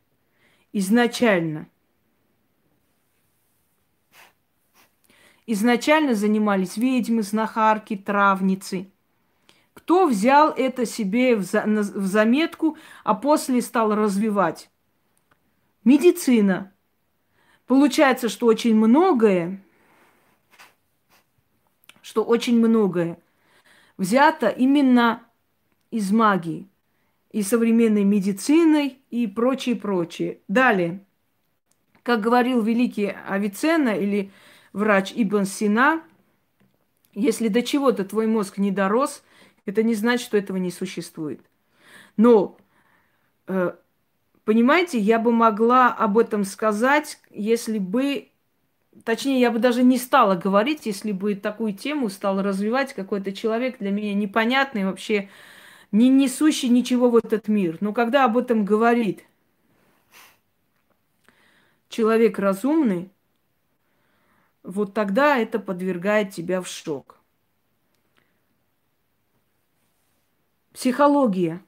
изначально. 0.71 1.67
Изначально 5.47 6.13
занимались 6.13 6.77
ведьмы, 6.77 7.23
знахарки, 7.23 7.95
травницы– 7.95 8.91
кто 9.77 10.07
взял 10.07 10.49
это 10.49 10.87
себе 10.87 11.35
в, 11.35 11.43
за, 11.43 11.61
в 11.63 12.07
заметку, 12.07 12.77
а 13.03 13.13
после 13.13 13.61
стал 13.61 13.93
развивать? 13.93 14.71
Медицина. 15.83 16.73
Получается, 17.67 18.27
что 18.27 18.47
очень 18.47 18.75
многое, 18.75 19.63
что 22.01 22.23
очень 22.23 22.57
многое 22.57 23.19
взято 23.97 24.49
именно 24.49 25.23
из 25.91 26.11
магии 26.11 26.67
и 27.31 27.43
современной 27.43 28.03
медициной 28.03 28.97
и 29.11 29.27
прочее, 29.27 29.75
прочее. 29.75 30.39
Далее, 30.47 31.05
как 32.01 32.19
говорил 32.19 32.63
великий 32.63 33.15
Авиценна 33.27 33.95
или 33.95 34.31
врач 34.77 35.11
Ибн 35.15 35.45
Сина, 35.45 36.03
если 37.13 37.47
до 37.47 37.63
чего-то 37.63 38.05
твой 38.05 38.27
мозг 38.27 38.59
не 38.59 38.71
дорос, 38.71 39.23
это 39.65 39.81
не 39.81 39.95
значит, 39.95 40.25
что 40.25 40.37
этого 40.37 40.57
не 40.57 40.71
существует. 40.71 41.41
Но, 42.15 42.57
э, 43.47 43.73
понимаете, 44.45 44.99
я 44.99 45.17
бы 45.17 45.31
могла 45.31 45.91
об 45.91 46.17
этом 46.19 46.43
сказать, 46.43 47.19
если 47.31 47.79
бы, 47.79 48.29
точнее, 49.03 49.41
я 49.41 49.49
бы 49.49 49.57
даже 49.57 49.83
не 49.83 49.97
стала 49.97 50.35
говорить, 50.35 50.85
если 50.85 51.11
бы 51.11 51.33
такую 51.33 51.73
тему 51.73 52.09
стал 52.09 52.41
развивать 52.41 52.93
какой-то 52.93 53.31
человек 53.31 53.79
для 53.79 53.89
меня 53.89 54.13
непонятный, 54.13 54.85
вообще 54.85 55.29
не 55.91 56.07
несущий 56.09 56.69
ничего 56.69 57.09
в 57.09 57.15
этот 57.17 57.47
мир. 57.47 57.77
Но 57.81 57.93
когда 57.93 58.25
об 58.25 58.37
этом 58.37 58.63
говорит 58.63 59.23
человек 61.89 62.37
разумный, 62.37 63.09
вот 64.67 64.93
тогда 64.93 65.37
это 65.37 65.59
подвергает 65.59 66.31
тебя 66.31 66.61
в 66.61 66.67
шок. 66.67 67.17
Психология. 70.73 71.63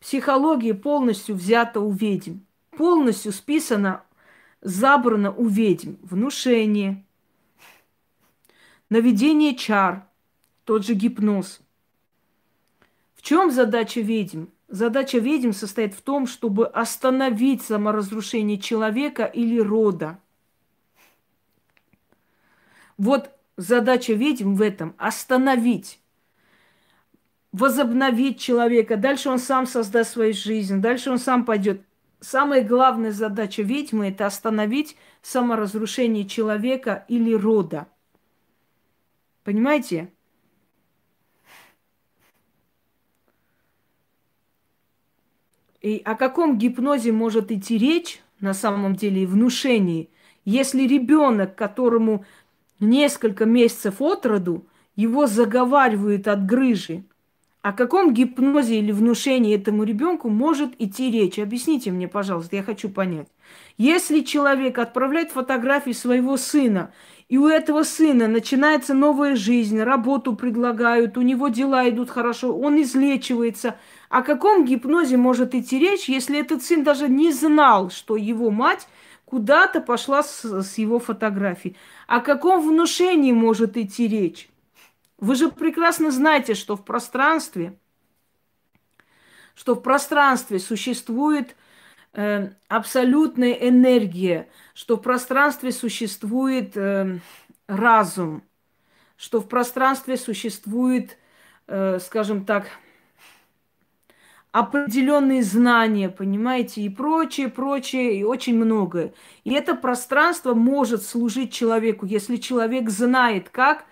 Психология 0.00 0.74
полностью 0.74 1.36
взята 1.36 1.80
у 1.80 1.92
ведьм. 1.92 2.40
Полностью 2.72 3.32
списана, 3.32 4.02
забрана 4.60 5.32
у 5.32 5.46
ведьм. 5.46 5.94
Внушение, 6.02 7.04
наведение 8.90 9.54
чар, 9.54 10.06
тот 10.64 10.84
же 10.84 10.94
гипноз. 10.94 11.60
В 13.14 13.22
чем 13.22 13.52
задача 13.52 14.00
ведьм? 14.00 14.46
Задача 14.66 15.18
ведьм 15.18 15.52
состоит 15.52 15.94
в 15.94 16.02
том, 16.02 16.26
чтобы 16.26 16.66
остановить 16.66 17.62
саморазрушение 17.62 18.58
человека 18.58 19.24
или 19.24 19.60
рода. 19.60 20.18
Вот 22.98 23.30
задача 23.56 24.12
ведьм 24.12 24.54
в 24.54 24.62
этом– 24.62 24.94
остановить. 24.98 26.00
возобновить 27.52 28.38
человека, 28.40 28.96
дальше 28.96 29.30
он 29.30 29.38
сам 29.38 29.66
создаст 29.66 30.12
свою 30.12 30.34
жизнь, 30.34 30.80
дальше 30.80 31.10
он 31.10 31.18
сам 31.18 31.44
пойдет. 31.44 31.82
Самая 32.20 32.64
главная 32.64 33.12
задача 33.12 33.62
ведьмы– 33.62 34.08
это 34.10 34.26
остановить 34.26 34.96
саморазрушение 35.22 36.26
человека 36.26 37.04
или 37.08 37.32
рода. 37.32 37.86
Понимаете? 39.44 40.12
И 45.80 46.02
о 46.04 46.16
каком 46.16 46.58
гипнозе 46.58 47.12
может 47.12 47.52
идти 47.52 47.78
речь, 47.78 48.20
на 48.40 48.52
самом 48.52 48.96
деле, 48.96 49.22
и 49.22 49.26
внушении, 49.26 50.10
если 50.44 50.86
ребенок, 50.86 51.54
которому 51.54 52.24
несколько 52.80 53.44
месяцев 53.44 54.00
от 54.00 54.26
роду, 54.26 54.66
его 54.96 55.26
заговаривают 55.26 56.28
от 56.28 56.44
грыжи, 56.46 57.04
о 57.62 57.72
каком 57.72 58.14
гипнозе 58.14 58.78
или 58.78 58.92
внушении 58.92 59.54
этому 59.54 59.82
ребенку 59.84 60.28
может 60.28 60.70
идти 60.78 61.10
речь? 61.10 61.38
Объясните 61.38 61.90
мне, 61.90 62.08
пожалуйста, 62.08 62.56
я 62.56 62.62
хочу 62.62 62.88
понять. 62.88 63.28
Если 63.76 64.20
человек 64.20 64.78
отправляет 64.78 65.32
фотографии 65.32 65.92
своего 65.92 66.36
сына, 66.36 66.92
и 67.28 67.36
у 67.36 67.46
этого 67.46 67.82
сына 67.82 68.26
начинается 68.26 68.94
новая 68.94 69.36
жизнь, 69.36 69.80
работу 69.80 70.34
предлагают, 70.34 71.18
у 71.18 71.22
него 71.22 71.48
дела 71.48 71.88
идут 71.88 72.10
хорошо, 72.10 72.56
он 72.56 72.80
излечивается– 72.80 73.76
о 74.08 74.22
каком 74.22 74.64
гипнозе 74.64 75.16
может 75.16 75.54
идти 75.54 75.78
речь, 75.78 76.08
если 76.08 76.40
этот 76.40 76.62
сын 76.62 76.82
даже 76.82 77.08
не 77.08 77.30
знал, 77.30 77.90
что 77.90 78.16
его 78.16 78.50
мать 78.50 78.88
куда-то 79.28 79.82
пошла 79.82 80.22
с, 80.22 80.42
с 80.44 80.78
его 80.78 80.98
фотографией? 80.98 81.76
О 82.06 82.20
каком 82.20 82.66
внушении 82.66 83.32
может 83.32 83.76
идти 83.76 84.08
речь? 84.08 84.48
Вы 85.18 85.34
же 85.34 85.50
прекрасно 85.50 86.10
знаете, 86.10 86.54
что 86.54 86.76
в 86.76 86.84
пространстве, 86.84 87.78
что 89.54 89.74
в 89.74 89.82
пространстве 89.82 90.58
существует 90.58 91.56
э, 92.14 92.50
абсолютная 92.68 93.52
энергия, 93.52 94.48
что 94.72 94.96
в 94.96 95.02
пространстве 95.02 95.72
существует 95.72 96.76
э, 96.76 97.18
разум, 97.66 98.42
что 99.16 99.40
в 99.40 99.48
пространстве 99.48 100.16
существует, 100.16 101.18
э, 101.66 101.98
скажем 102.00 102.46
так, 102.46 102.68
определенные 104.52 105.42
знания, 105.42 106.08
понимаете, 106.08 106.82
и 106.82 106.88
прочее, 106.88 107.48
прочее, 107.48 108.18
и 108.18 108.24
очень 108.24 108.56
многое. 108.56 109.12
И 109.44 109.52
это 109.52 109.74
пространство 109.74 110.54
может 110.54 111.02
служить 111.02 111.52
человеку, 111.52 112.06
если 112.06 112.36
человек 112.36 112.88
знает, 112.88 113.50
как 113.50 113.84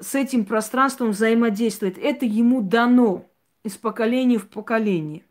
с 0.00 0.14
этим 0.14 0.44
пространством 0.44 1.10
взаимодействовать. 1.10 1.98
Это 1.98 2.24
ему 2.24 2.62
дано 2.62 3.26
из 3.64 3.76
поколения 3.76 4.38
в 4.38 4.48
поколение. 4.48 5.24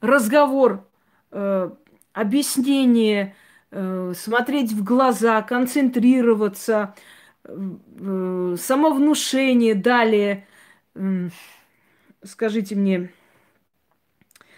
Разговор, 0.00 0.86
э, 1.30 1.70
объяснение, 2.12 3.34
э, 3.70 4.12
смотреть 4.16 4.72
в 4.72 4.82
глаза, 4.82 5.40
концентрироваться– 5.42 6.94
самовнушение, 7.46 9.74
далее, 9.74 10.46
скажите 12.22 12.74
мне, 12.74 13.10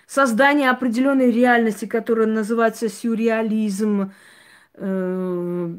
создание 0.07 0.70
определенной 0.70 1.30
реальности, 1.30 1.84
которая 1.84 2.26
называется 2.26 2.89
сюрреализм, 2.89 4.12
э, 4.74 5.74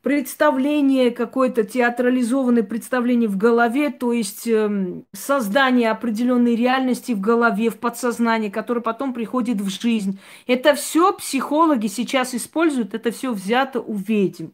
представление 0.00 1.12
какое-то 1.12 1.62
театрализованное 1.62 2.64
представление 2.64 3.28
в 3.28 3.36
голове, 3.36 3.90
то 3.90 4.12
есть 4.12 4.48
э, 4.48 5.02
создание 5.12 5.90
определенной 5.90 6.56
реальности 6.56 7.12
в 7.12 7.20
голове, 7.20 7.70
в 7.70 7.78
подсознании, 7.78 8.48
которое 8.48 8.80
потом 8.80 9.12
приходит 9.12 9.60
в 9.60 9.68
жизнь. 9.68 10.18
Это 10.46 10.74
все 10.74 11.12
психологи 11.12 11.86
сейчас 11.86 12.34
используют, 12.34 12.94
это 12.94 13.12
все 13.12 13.32
взято 13.32 13.80
у 13.80 13.94
ведьм. 13.94 14.48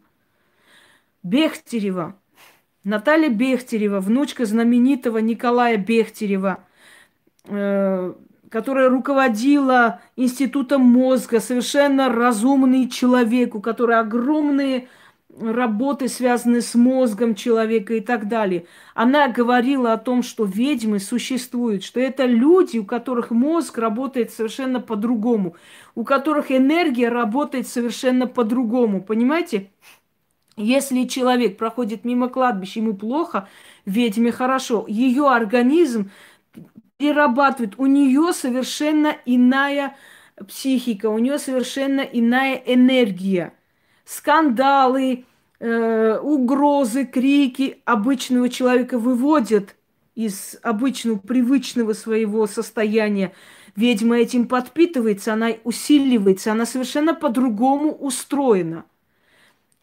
Бехтерева. 1.28 2.14
Наталья 2.84 3.28
Бехтерева, 3.28 4.00
внучка 4.00 4.46
знаменитого 4.46 5.18
Николая 5.18 5.76
Бехтерева, 5.76 6.64
э, 7.44 8.14
которая 8.50 8.88
руководила 8.88 10.00
Институтом 10.16 10.82
мозга, 10.82 11.40
совершенно 11.40 12.08
разумный 12.08 12.88
человек, 12.88 13.54
у 13.54 13.60
которой 13.60 13.98
огромные 14.00 14.88
работы, 15.38 16.08
связанные 16.08 16.62
с 16.62 16.74
мозгом 16.74 17.34
человека 17.34 17.94
и 17.94 18.00
так 18.00 18.28
далее. 18.28 18.64
Она 18.94 19.28
говорила 19.28 19.92
о 19.92 19.98
том, 19.98 20.22
что 20.22 20.44
ведьмы 20.44 20.98
существуют, 20.98 21.84
что 21.84 22.00
это 22.00 22.24
люди, 22.24 22.78
у 22.78 22.84
которых 22.84 23.30
мозг 23.30 23.78
работает 23.78 24.32
совершенно 24.32 24.80
по-другому, 24.80 25.56
у 25.94 26.04
которых 26.04 26.50
энергия 26.50 27.10
работает 27.10 27.68
совершенно 27.68 28.26
по-другому. 28.26 29.02
Понимаете? 29.02 29.70
Если 30.59 31.04
человек 31.04 31.56
проходит 31.56 32.04
мимо 32.04 32.28
кладбища, 32.28 32.80
ему 32.80 32.94
плохо, 32.94 33.48
ведьме 33.86 34.32
хорошо. 34.32 34.84
Ее 34.88 35.28
организм 35.28 36.11
перерабатывает. 36.96 37.74
У 37.78 37.86
нее 37.86 38.32
совершенно 38.32 39.16
иная 39.24 39.96
психика, 40.48 41.06
у 41.11 41.18
нее 41.18 41.38
совершенно 41.38 42.00
иная 42.00 42.56
энергия. 42.56 43.52
Скандалы, 44.04 45.26
э, 45.61 46.18
угрозы, 46.18 47.04
крики 47.06 47.80
обычного 47.84 48.48
человека 48.48 48.98
выводят 48.98 49.76
из 50.16 50.56
обычного, 50.62 51.18
привычного 51.18 51.92
своего 51.92 52.48
состояния. 52.48 53.32
Ведьма 53.76 54.18
этим 54.18 54.48
подпитывается, 54.48 55.34
она 55.34 55.50
усиливается, 55.62 56.50
она 56.50 56.66
совершенно 56.66 57.14
по-другому 57.14 57.92
устроена. 57.92 58.84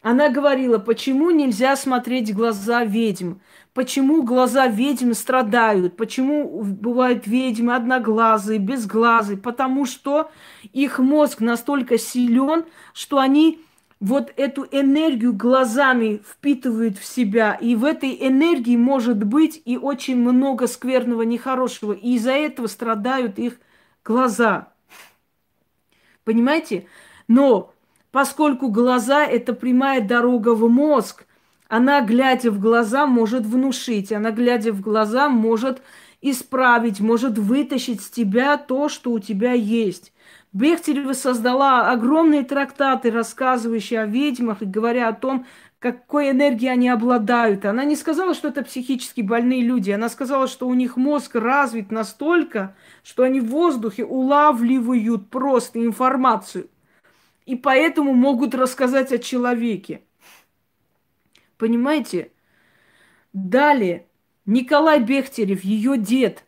Она 0.08 0.28
говорила, 0.28 0.78
почему 0.78 1.32
нельзя 1.32 1.74
смотреть 1.74 2.32
глаза 2.32 2.84
ведьм, 2.84 3.38
почему 3.74 4.22
глаза 4.22 4.68
ведьм 4.68 5.14
страдают, 5.14 5.96
почему 5.96 6.62
бывают 6.62 7.26
ведьмы 7.26 7.74
одноглазые, 7.74 8.60
безглазые, 8.60 9.36
потому 9.36 9.84
что 9.84 10.30
их 10.72 11.00
мозг 11.00 11.40
настолько 11.40 11.98
силен, 11.98 12.66
что 12.92 13.18
они 13.18 13.58
вот 13.98 14.32
эту 14.36 14.64
энергию 14.70 15.32
глазами 15.32 16.22
впитывают 16.24 16.98
в 16.98 17.04
себя, 17.04 17.54
и 17.60 17.74
в 17.74 17.84
этой 17.84 18.16
энергии 18.28 18.76
может 18.76 19.24
быть 19.24 19.60
и 19.64 19.76
очень 19.76 20.18
много 20.18 20.68
скверного, 20.68 21.22
нехорошего, 21.22 21.92
и 21.94 22.12
из-за 22.12 22.30
этого 22.30 22.68
страдают 22.68 23.40
их 23.40 23.58
глаза. 24.04 24.68
Понимаете? 26.22 26.86
Но 27.26 27.72
поскольку 28.16 28.70
глаза– 28.70 29.26
это 29.26 29.52
прямая 29.52 30.00
дорога 30.00 30.54
в 30.54 30.66
мозг. 30.70 31.26
Она, 31.68 32.00
глядя 32.00 32.50
в 32.50 32.58
глаза, 32.58 33.06
может 33.06 33.44
внушить, 33.44 34.10
она, 34.10 34.30
глядя 34.30 34.72
в 34.72 34.80
глаза, 34.80 35.28
может 35.28 35.82
исправить, 36.22 36.98
может 36.98 37.36
вытащить 37.36 38.00
с 38.00 38.08
тебя 38.08 38.56
то, 38.56 38.88
что 38.88 39.12
у 39.12 39.18
тебя 39.18 39.52
есть. 39.52 40.14
Бехтерева 40.54 41.12
создала 41.12 41.90
огромные 41.90 42.42
трактаты, 42.42 43.10
рассказывающие 43.10 44.00
о 44.00 44.06
ведьмах 44.06 44.62
и 44.62 44.64
говоря 44.64 45.08
о 45.08 45.12
том, 45.12 45.44
какой 45.78 46.30
энергией 46.30 46.72
они 46.72 46.88
обладают. 46.88 47.66
Она 47.66 47.84
не 47.84 47.96
сказала, 47.96 48.32
что 48.32 48.48
это 48.48 48.64
психически 48.64 49.20
больные 49.20 49.60
люди. 49.60 49.90
Она 49.90 50.08
сказала, 50.08 50.48
что 50.48 50.66
у 50.68 50.72
них 50.72 50.96
мозг 50.96 51.34
развит 51.34 51.90
настолько, 51.90 52.74
что 53.02 53.24
они 53.24 53.40
в 53.40 53.48
воздухе 53.48 54.06
улавливают 54.06 55.28
просто 55.28 55.84
информацию 55.84 56.70
и 57.46 57.54
поэтому 57.54 58.12
могут 58.12 58.54
рассказать 58.54 59.12
о 59.12 59.18
человеке. 59.18 60.02
Понимаете? 61.56 62.32
Далее, 63.32 64.06
Николай 64.44 65.00
Бехтерев, 65.00 65.64
ее 65.64 65.96
дед, 65.96 66.44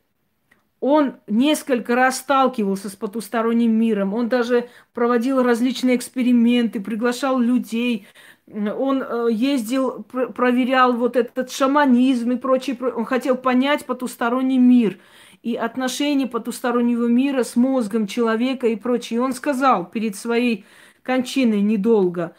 он 0.80 1.16
несколько 1.26 1.96
раз 1.96 2.18
сталкивался 2.18 2.88
с 2.88 2.94
потусторонним 2.94 3.72
миром, 3.72 4.14
он 4.14 4.28
даже 4.28 4.68
проводил 4.92 5.42
различные 5.42 5.96
эксперименты, 5.96 6.80
приглашал 6.80 7.38
людей, 7.40 8.06
он 8.46 9.02
э, 9.02 9.28
ездил, 9.30 10.04
проверял 10.04 10.94
вот 10.94 11.16
этот 11.16 11.50
шаманизм 11.50 12.32
и 12.32 12.36
прочее, 12.36 12.76
он 12.80 13.04
хотел 13.04 13.36
понять 13.36 13.86
потусторонний 13.86 14.58
мир 14.58 14.98
и 15.42 15.56
отношения 15.56 16.26
потустороннего 16.26 17.06
мира 17.06 17.42
с 17.42 17.56
мозгом 17.56 18.06
человека 18.06 18.68
и 18.68 18.76
прочее. 18.76 19.18
И 19.18 19.20
он 19.20 19.32
сказал 19.32 19.84
перед 19.84 20.16
своей 20.16 20.64
кончиной 21.08 21.62
недолго, 21.62 22.36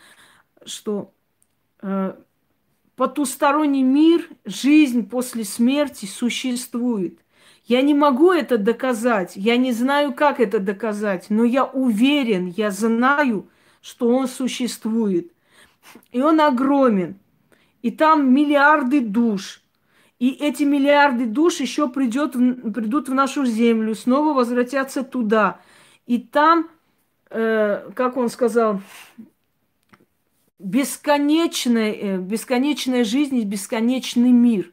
что 0.63 1.11
э, 1.81 2.13
потусторонний 2.95 3.81
мир, 3.81 4.29
жизнь 4.45 5.09
после 5.09 5.43
смерти 5.43 6.05
существует. 6.05 7.17
Я 7.65 7.81
не 7.81 7.95
могу 7.95 8.31
это 8.31 8.59
доказать, 8.59 9.35
я 9.35 9.57
не 9.57 9.71
знаю, 9.71 10.13
как 10.13 10.39
это 10.39 10.59
доказать, 10.59 11.31
но 11.31 11.43
я 11.43 11.65
уверен, 11.65 12.53
я 12.55 12.69
знаю, 12.69 13.49
что 13.81 14.07
он 14.09 14.27
существует. 14.27 15.31
И 16.11 16.21
он 16.21 16.39
огромен. 16.39 17.17
и 17.81 17.89
там 17.89 18.31
миллиарды 18.31 19.01
душ. 19.01 19.63
И 20.19 20.29
эти 20.29 20.63
миллиарды 20.63 21.25
душ 21.25 21.59
еще 21.59 21.89
придет, 21.89 22.33
придут 22.33 23.09
в 23.09 23.13
нашу 23.15 23.45
землю, 23.45 23.95
снова 23.95 24.33
возвратятся 24.33 25.01
туда. 25.03 25.59
И 26.05 26.19
там, 26.19 26.69
э, 27.29 27.91
как 27.95 28.17
он 28.17 28.29
сказал, 28.29 28.81
бесконечная, 30.59 31.93
э, 31.93 32.17
бесконечная 32.17 33.03
жизнь 33.03 33.37
и 33.37 33.45
бесконечный 33.45 34.31
мир. 34.31 34.71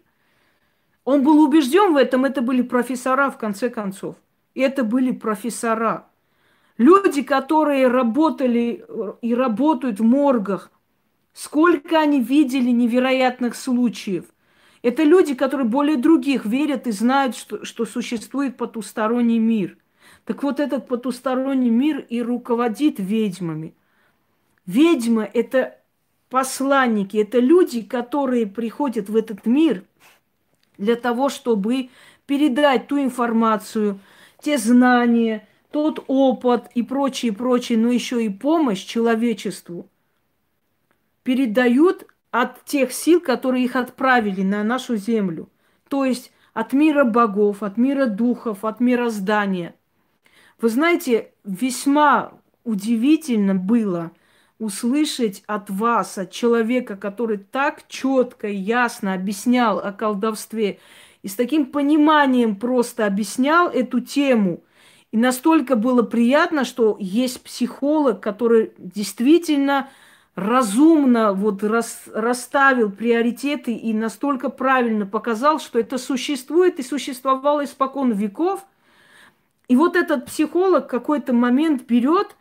Он 1.05 1.23
был 1.23 1.41
убежден 1.41 1.93
в 1.93 1.97
этом, 1.97 2.25
это 2.25 2.43
были 2.43 2.63
профессора 2.63 3.31
в 3.31 3.39
конце 3.39 3.71
концов. 3.71 4.17
И 4.55 4.61
это 4.61 4.83
были 4.83 5.13
профессора. 5.13 6.09
Люди, 6.79 7.23
которые 7.23 7.87
работали 7.89 8.85
и 9.23 9.35
работают 9.35 10.01
в 10.01 10.03
моргах, 10.03 10.71
сколько 11.33 12.01
они 12.01 12.21
видели 12.21 12.71
невероятных 12.71 13.55
случаев. 13.55 14.25
Это 14.83 15.03
люди, 15.03 15.35
которые 15.35 15.67
более 15.67 15.97
других 15.97 16.45
верят 16.45 16.87
и 16.87 16.91
знают, 16.91 17.37
что, 17.37 17.65
что 17.65 17.87
существует 17.87 18.57
потусторонний 18.57 19.39
мир. 19.39 19.79
Так 20.25 20.43
вот 20.43 20.61
этот 20.61 20.89
потусторонний 20.89 21.71
мир 21.71 22.05
и 22.09 22.23
руководит 22.23 22.97
ведьмами. 22.99 23.75
Ведьмы– 24.67 25.31
это 25.35 25.79
посланники, 26.29 27.17
это 27.17 27.39
люди, 27.39 27.83
которые 27.83 28.47
приходят 28.47 29.09
в 29.09 29.17
этот 29.17 29.47
мир 29.47 29.85
для 30.77 30.97
того, 30.97 31.29
чтобы 31.29 31.91
передать 32.27 32.89
ту 32.89 33.01
информацию, 33.01 34.01
те 34.41 34.59
знания– 34.59 35.47
тот 35.77 36.03
опыт 36.07 36.71
и 36.75 36.83
прочее, 36.83 37.35
прочее, 37.35 37.77
но 37.77 37.91
еще 37.91 38.25
и 38.25 38.31
помощь 38.31 38.83
человечеству 38.83 39.91
передают 41.23 42.07
от 42.31 42.65
тех 42.65 42.93
сил, 42.93 43.21
которые 43.21 43.67
их 43.67 43.77
отправили 43.77 44.41
на 44.41 44.65
нашу 44.65 44.97
землю. 44.97 45.51
То 45.91 46.07
есть 46.07 46.33
от 46.55 46.73
мира 46.73 47.05
богов, 47.05 47.63
от 47.63 47.77
мира 47.77 48.07
духов, 48.07 48.65
от 48.65 48.81
мира 48.81 49.11
здания. 49.11 49.75
Вы 50.61 50.69
знаете, 50.69 51.33
весьма 51.45 52.33
удивительно 52.65 53.55
было 53.55 54.13
услышать 54.59 55.43
от 55.47 55.69
вас, 55.69 56.17
от 56.19 56.31
человека, 56.31 56.97
который 56.97 57.39
так 57.39 57.87
четко 57.89 58.49
и 58.49 58.57
ясно 58.57 59.15
объяснял 59.15 59.79
о 59.79 59.93
колдовстве 59.93 60.79
и 61.23 61.29
с 61.29 61.35
таким 61.35 61.67
пониманием 61.67 62.57
просто 62.57 63.07
объяснял 63.07 63.69
эту 63.69 64.01
тему– 64.01 64.63
и 65.13 65.19
настолько 65.19 65.77
было 65.77 66.03
приятно, 66.03 66.65
что 66.65 66.97
есть 67.01 67.43
психолог, 67.43 68.21
который 68.21 68.73
действительно 68.77 69.89
разумно 70.35 71.33
вот 71.33 71.63
рас, 71.65 72.03
расставил 72.13 72.91
приоритеты 72.91 73.73
и 73.73 73.95
настолько 73.95 74.51
правильно 74.51 75.07
показал, 75.07 75.59
что 75.59 75.79
это 75.79 75.97
существует 75.97 76.79
и 76.79 76.83
существовало 76.83 77.65
испокон 77.65 78.13
веков. 78.13 78.67
И 79.69 79.77
вот 79.77 79.97
этот 79.97 80.27
психолог 80.27 80.89
какой-то 80.89 81.33
момент 81.33 81.83
берет 81.83 82.37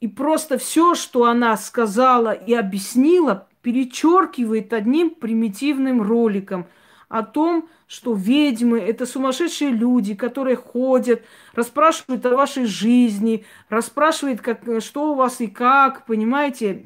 и 0.00 0.08
просто 0.08 0.58
все, 0.58 0.94
что 0.94 1.24
она 1.24 1.56
сказала 1.56 2.32
и 2.32 2.54
объяснила, 2.54 3.48
перечеркивает 3.62 4.72
одним 4.72 5.10
примитивным 5.10 6.02
роликом– 6.02 6.66
о 7.10 7.24
том, 7.24 7.68
что 7.88 8.14
ведьмы– 8.14 8.78
это 8.80 9.04
сумасшедшие 9.04 9.72
люди, 9.72 10.14
которые 10.14 10.54
ходят, 10.54 11.24
расспрашивают 11.54 12.24
о 12.24 12.36
вашей 12.36 12.66
жизни, 12.66 13.44
расспрашивают, 13.68 14.40
как, 14.40 14.62
что 14.78 15.10
у 15.10 15.14
вас 15.16 15.40
и 15.40 15.48
как, 15.48 16.06
понимаете? 16.06 16.84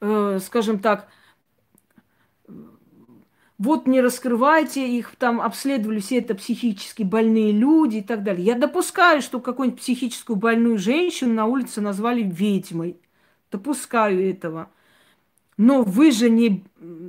Э, 0.00 0.40
скажем 0.44 0.80
так, 0.80 1.08
вот 3.60 3.86
не 3.86 4.00
раскрывайте 4.00 4.88
их, 4.88 5.14
там 5.16 5.38
обследовали 5.38 6.00
все 6.00 6.16
это 6.16 6.34
психически 6.34 7.02
больные 7.02 7.52
люди 7.52 7.98
и 7.98 8.02
так 8.02 8.22
далее. 8.22 8.42
Я 8.42 8.54
допускаю, 8.54 9.20
что 9.20 9.38
какую-нибудь 9.38 9.78
психическую 9.78 10.36
больную 10.36 10.78
женщину 10.78 11.34
на 11.34 11.44
улице 11.44 11.82
назвали 11.82 12.22
ведьмой. 12.22 12.96
Допускаю 13.52 14.30
этого. 14.30 14.70
Но 15.58 15.82
вы 15.82 16.10
же 16.10 16.30
не 16.30 16.64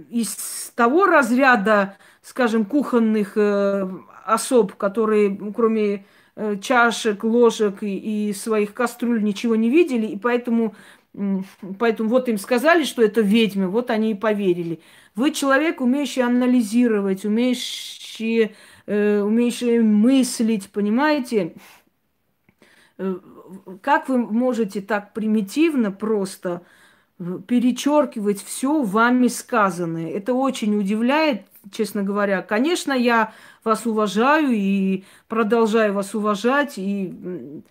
из 0.09 0.73
того 0.75 1.05
разряда, 1.05 1.95
скажем, 2.21 2.65
кухонных 2.65 3.37
э, 3.37 3.89
особ, 4.25 4.75
которые 4.75 5.53
кроме 5.55 6.05
э, 6.35 6.57
чашек, 6.57 7.23
ложек 7.23 7.81
и, 7.81 8.29
и 8.29 8.33
своих 8.33 8.73
кастрюль 8.73 9.23
ничего 9.23 9.55
не 9.55 9.69
видели, 9.69 10.05
и 10.05 10.17
поэтому, 10.17 10.75
поэтому 11.79 12.09
вот 12.09 12.29
им 12.29 12.37
сказали, 12.37 12.83
что 12.83 13.01
это 13.01 13.21
ведьмы, 13.21 13.67
вот 13.67 13.89
они 13.89 14.11
и 14.11 14.15
поверили. 14.15 14.81
Вы 15.15 15.31
человек, 15.31 15.81
умеющий 15.81 16.23
анализировать, 16.23 17.25
умеющий, 17.25 18.55
э, 18.85 19.21
умеющий 19.21 19.79
мыслить, 19.79 20.69
понимаете? 20.69 21.55
Э, 22.97 23.15
как 23.81 24.09
вы 24.09 24.17
можете 24.17 24.81
так 24.81 25.13
примитивно 25.13 25.91
просто 25.91 26.61
перечеркивать 27.47 28.43
все 28.43 28.81
вами 28.81 29.27
сказанное. 29.27 30.09
Это 30.11 30.33
очень 30.33 30.75
удивляет, 30.77 31.45
честно 31.71 32.03
говоря. 32.03 32.41
Конечно, 32.41 32.93
я 32.93 33.33
вас 33.63 33.85
уважаю 33.85 34.51
и 34.51 35.03
продолжаю 35.27 35.93
вас 35.93 36.15
уважать, 36.15 36.77
и 36.77 37.61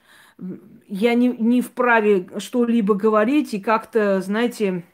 я 0.87 1.15
не, 1.15 1.29
не 1.29 1.63
вправе 1.63 2.29
что-либо 2.39 2.95
говорить 2.95 3.55
и 3.55 3.61
как-то, 3.61 4.21
знаете, 4.21 4.85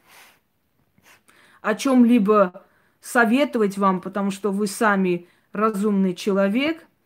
о 1.62 1.74
чем-либо 1.74 2.64
советовать 3.00 3.78
вам, 3.78 4.00
потому 4.00 4.30
что 4.30 4.50
вы 4.50 4.66
сами 4.66 5.28
разумный 5.52 6.14
человек– 6.14 6.86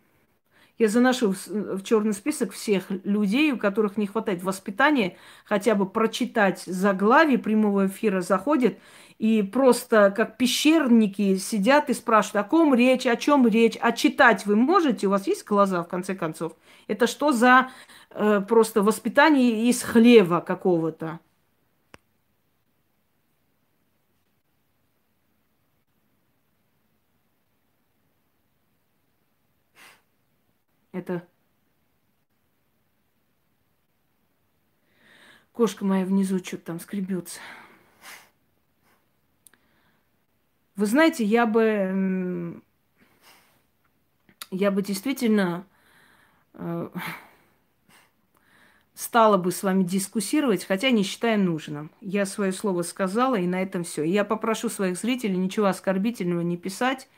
я 0.81 0.89
заношу 0.89 1.35
в 1.47 1.83
черный 1.83 2.15
список 2.15 2.53
всех 2.53 2.85
людей, 3.05 3.53
у 3.53 3.59
которых 3.59 3.99
не 3.99 4.07
хватает 4.07 4.43
воспитания, 4.43 5.19
хотя 5.45 5.75
бы 5.75 5.85
прочитать 5.85 6.63
заглавие 6.65 7.39
прямого 7.39 7.87
эфира 7.87 8.23
заходит 8.23 8.79
и 9.19 9.43
просто 9.43 10.11
как 10.11 10.39
пещерники 10.39 11.37
сидят 11.37 11.91
и 11.91 11.93
спрашивают, 11.93 12.47
о 12.47 12.49
ком 12.49 12.75
речь, 12.75 13.07
о 13.07 13.17
чем 13.17 13.47
речь, 13.47 13.77
а 13.79 13.93
читать 13.93 14.47
вы 14.47 14.57
можете, 14.57 15.07
у 15.07 15.11
вас 15.11 15.27
есть 15.27 15.45
глаза 15.45 15.83
в 15.83 15.89
конце 15.89 16.15
концов? 16.15 16.55
Это 16.91 17.07
что 17.07 17.31
за 17.31 17.71
э, 18.11 18.41
просто 18.41 18.83
воспитание 18.83 19.69
из 19.69 19.81
хлева 19.81 20.41
какого-то? 20.41 21.21
Это 30.91 31.23
кошка 35.53 35.85
моя 35.85 36.05
внизу 36.05 36.39
что-то 36.39 36.65
там 36.65 36.81
скребется. 36.81 37.39
Вы 40.75 40.87
знаете, 40.87 41.23
я 41.23 41.47
бы, 41.47 42.61
я 44.51 44.73
бы 44.73 44.83
действительно 44.83 45.65
стала 48.95 49.37
бы 49.39 49.51
с 49.51 49.63
вами 49.63 49.83
дискуссировать, 49.83 50.65
хотя 50.65 50.91
не 50.91 51.03
считаю 51.03 51.41
нужным. 51.41 51.91
Я 52.01 52.27
свое 52.27 52.53
слово 52.53 52.83
сказала, 52.83 53.37
и 53.37 53.47
на 53.47 53.63
этом 53.63 53.85
все. 53.85 54.03
Я 54.03 54.25
попрошу 54.25 54.69
своих 54.69 54.99
зрителей 54.99 55.37
ничего 55.37 55.67
оскорбительного 55.67 56.43
не 56.43 56.57
писать 56.57 57.09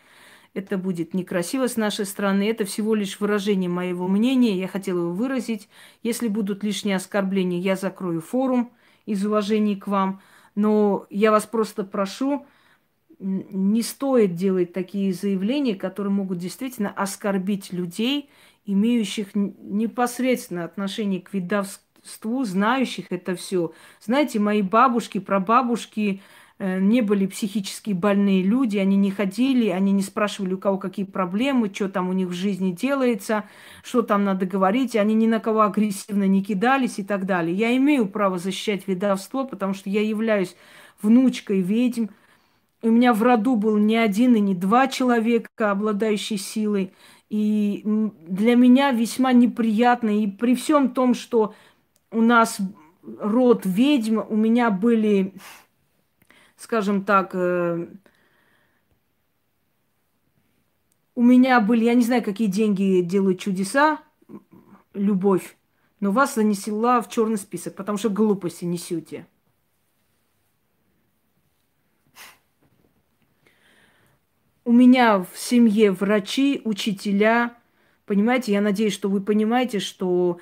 это 0.55 0.77
будет 0.77 1.15
некрасиво 1.15 1.67
с 1.67 1.77
нашей 1.77 2.05
стороны. 2.05 2.49
Это 2.49 2.65
всего 2.65 2.95
лишь 2.95 3.21
выражение 3.21 3.71
моего 3.71 4.07
мнения. 4.07 4.59
Я 4.59 4.69
хотела 4.69 5.01
его 5.01 5.13
выразить. 5.13 5.69
Если 6.03 6.29
будут 6.29 6.63
лишние 6.63 6.97
оскорбления, 6.97 7.59
я 7.59 7.77
закрою 7.77 8.21
форум 8.21 8.73
из 9.07 9.25
уважения 9.25 9.77
к 9.77 9.87
вам. 9.87 10.21
Но 10.55 11.07
я 11.09 11.31
вас 11.31 11.47
просто 11.47 11.85
прошу, 11.85 12.47
не 13.19 13.83
стоит 13.83 14.35
делать 14.35 14.73
такие 14.73 15.15
заявления, 15.15 15.75
которые 15.75 16.13
могут 16.13 16.39
действительно 16.39 16.91
оскорбить 16.91 17.73
людей, 17.73 18.29
имеющих 18.65 19.35
непосредственно 19.35 20.65
отношение 20.65 21.21
к 21.21 21.33
видовству, 21.35 22.45
знающих 22.45 23.07
это 23.11 23.35
все. 23.35 23.73
Знаете, 24.01 24.39
мои 24.39 24.63
бабушки, 24.63 25.19
прабабушки, 25.19 26.21
Э, 26.65 26.79
не 26.79 27.01
были 27.01 27.27
психически 27.27 27.91
больные 27.91 28.41
люди, 28.41 28.79
они 28.79 28.97
не 28.97 29.11
ходили, 29.11 29.67
они 29.67 29.91
не 29.91 30.03
спрашивали, 30.03 30.55
у 30.55 30.59
кого 30.59 30.79
какие 30.79 31.05
проблемы, 31.05 31.73
что 31.75 31.89
там 31.89 32.09
у 32.09 32.13
них 32.13 32.29
в 32.29 32.33
жизни 32.33 32.71
делается, 32.71 33.47
что 33.83 34.03
там 34.03 34.23
надо 34.23 34.47
говорить, 34.47 34.95
они 34.95 35.15
ни 35.15 35.27
на 35.27 35.41
кого 35.41 35.63
агрессивно 35.63 36.29
не 36.29 36.41
кидались 36.41 37.01
и 37.01 37.03
так 37.03 37.27
далее. 37.27 37.53
Я 37.53 37.77
имею 37.77 38.07
право 38.07 38.39
защищать 38.39 38.87
ведовство, 38.87 39.45
потому 39.45 39.75
что 39.75 39.91
я 39.91 40.03
являюсь 40.03 40.55
внучкой 41.03 41.63
ведьм. 41.63 42.07
У 42.81 42.91
меня 42.91 43.13
в 43.13 43.25
роду 43.25 43.57
был 43.57 43.77
не 43.79 43.97
один 43.97 44.37
и 44.37 44.41
не 44.41 44.55
два 44.55 44.87
человека, 44.87 45.73
обладающие 45.73 46.39
силой. 46.39 46.93
И 47.33 47.83
для 48.29 48.57
меня 48.57 48.93
весьма 48.93 49.33
неприятно. 49.33 50.11
И 50.11 50.27
при 50.27 50.55
всем 50.55 50.93
том, 50.93 51.15
что 51.15 51.55
у 52.11 52.21
нас 52.21 52.59
род 53.03 53.63
ведьм, 53.65 54.21
у 54.29 54.37
меня 54.37 54.71
были 54.71 55.33
скажем 56.63 57.05
так, 57.05 57.35
э, 57.35 57.89
у 61.17 61.23
меня 61.23 61.61
были, 61.61 61.85
я 61.85 61.95
не 61.95 62.05
знаю, 62.05 62.23
какие 62.23 62.47
деньги 62.47 63.01
делают 63.01 63.41
чудеса, 63.41 64.01
любовь, 64.95 65.57
но 65.99 66.13
вас 66.13 66.37
занесла 66.37 67.01
в 67.01 67.09
черный 67.11 67.37
список, 67.37 67.75
потому 67.75 67.99
что 67.99 68.11
глупости 68.11 68.65
несете. 68.65 69.27
У 74.73 74.75
меня 74.75 75.19
в 75.19 75.39
семье 75.39 75.93
врачи, 75.93 76.63
учителя. 76.65 77.53
Понимаете, 78.07 78.53
я 78.53 78.63
надеюсь, 78.63 78.95
что 78.95 79.11
вы 79.11 79.21
понимаете, 79.21 79.81
что 79.81 80.39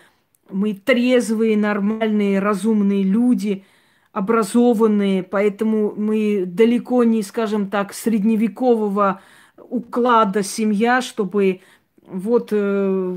мы 0.49 0.72
трезвые, 0.72 1.57
нормальные, 1.57 2.39
разумные 2.39 3.03
люди, 3.03 3.64
образованные, 4.12 5.24
поэтому 5.24 5.97
мы 5.97 6.45
далеко 6.47 7.03
не, 7.03 7.24
скажем 7.24 7.70
так, 7.70 7.93
средневекового 7.93 9.20
уклада 9.57 10.45
семья, 10.45 11.03
чтобы 11.03 11.62
вот 12.07 12.51
э, 12.53 13.16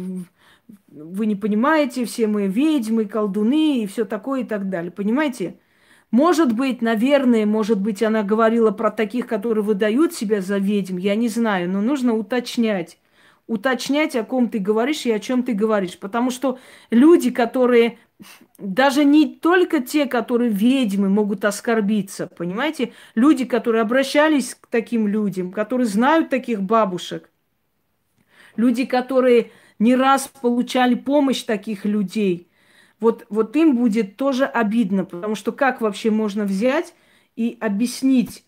вы 0.87 1.25
не 1.27 1.35
понимаете, 1.35 2.05
все 2.05 2.25
мы 2.25 2.47
ведьмы, 2.47 3.05
колдуны 3.05 3.83
и 3.83 3.85
все 3.85 4.05
такое 4.05 4.41
и 4.41 4.45
так 4.45 4.67
далее. 4.67 4.91
Понимаете? 4.91 5.59
Может 6.13 6.53
быть, 6.53 6.83
наверное, 6.83 7.47
может 7.47 7.81
быть, 7.81 8.03
она 8.03 8.21
говорила 8.21 8.69
про 8.69 8.91
таких, 8.91 9.25
которые 9.25 9.63
выдают 9.63 10.13
себя 10.13 10.41
за 10.41 10.59
ведьм, 10.59 10.97
я 10.97 11.15
не 11.15 11.27
знаю, 11.27 11.67
но 11.67 11.81
нужно 11.81 12.13
уточнять. 12.13 12.99
Уточнять, 13.47 14.15
о 14.15 14.23
ком 14.23 14.47
ты 14.47 14.59
говоришь 14.59 15.07
и 15.07 15.11
о 15.11 15.19
чем 15.19 15.41
ты 15.41 15.53
говоришь. 15.53 15.97
Потому 15.97 16.29
что 16.29 16.59
люди, 16.91 17.31
которые 17.31 17.97
даже 18.59 19.05
не 19.05 19.25
только 19.37 19.79
те, 19.79 20.05
которые 20.05 20.51
ведьмы, 20.51 21.09
могут 21.09 21.45
оскорбиться, 21.45 22.27
понимаете? 22.27 22.93
Люди, 23.15 23.45
которые 23.45 23.81
обращались 23.81 24.53
к 24.53 24.67
таким 24.67 25.07
людям, 25.07 25.51
которые 25.51 25.87
знают 25.87 26.29
таких 26.29 26.61
бабушек, 26.61 27.31
люди, 28.55 28.85
которые 28.85 29.49
не 29.79 29.95
раз 29.95 30.27
получали 30.27 30.93
помощь 30.93 31.41
таких 31.41 31.85
людей– 31.85 32.49
вот, 33.03 33.25
вот 33.29 33.55
им 33.57 33.75
будет 33.75 34.15
тоже 34.15 34.45
обидно, 34.45 35.05
потому 35.05 35.35
что 35.35 35.51
как 35.51 35.81
вообще 35.81 36.09
можно 36.09 36.45
взять 36.45 36.95
и 37.35 37.57
объяснить 37.59 38.45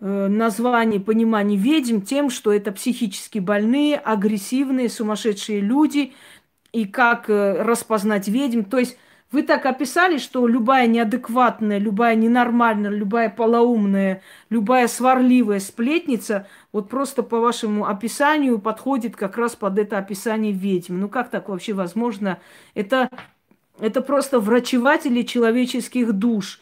э, 0.00 0.28
название, 0.28 1.00
понимание 1.00 1.58
ведьм 1.58 2.00
тем, 2.00 2.30
что 2.30 2.52
это 2.52 2.72
психически 2.72 3.38
больные, 3.38 3.96
агрессивные, 3.96 4.88
сумасшедшие 4.88 5.60
люди, 5.60 6.14
и 6.72 6.86
как 6.86 7.30
э, 7.30 7.62
распознать 7.62 8.28
ведьм. 8.28 8.64
То 8.64 8.78
есть 8.78 8.98
вы 9.30 9.42
так 9.42 9.66
описали, 9.66 10.18
что 10.18 10.46
любая 10.46 10.86
неадекватная, 10.86 11.78
любая 11.78 12.14
ненормальная, 12.14 12.90
любая 12.90 13.30
полоумная, 13.30 14.22
любая 14.48 14.88
сварливая 14.88 15.60
сплетница, 15.60 16.46
вот 16.72 16.88
просто 16.88 17.22
по 17.22 17.40
вашему 17.40 17.86
описанию 17.86 18.60
подходит 18.60 19.16
как 19.16 19.36
раз 19.36 19.56
под 19.56 19.78
это 19.78 19.98
описание 19.98 20.52
ведьм. 20.52 21.00
Ну 21.00 21.08
как 21.08 21.30
так 21.30 21.48
вообще 21.48 21.72
возможно? 21.74 22.38
Это 22.74 23.10
это 23.78 24.00
просто 24.00 24.40
врачеватели 24.40 25.22
человеческих 25.22 26.12
душ. 26.12 26.60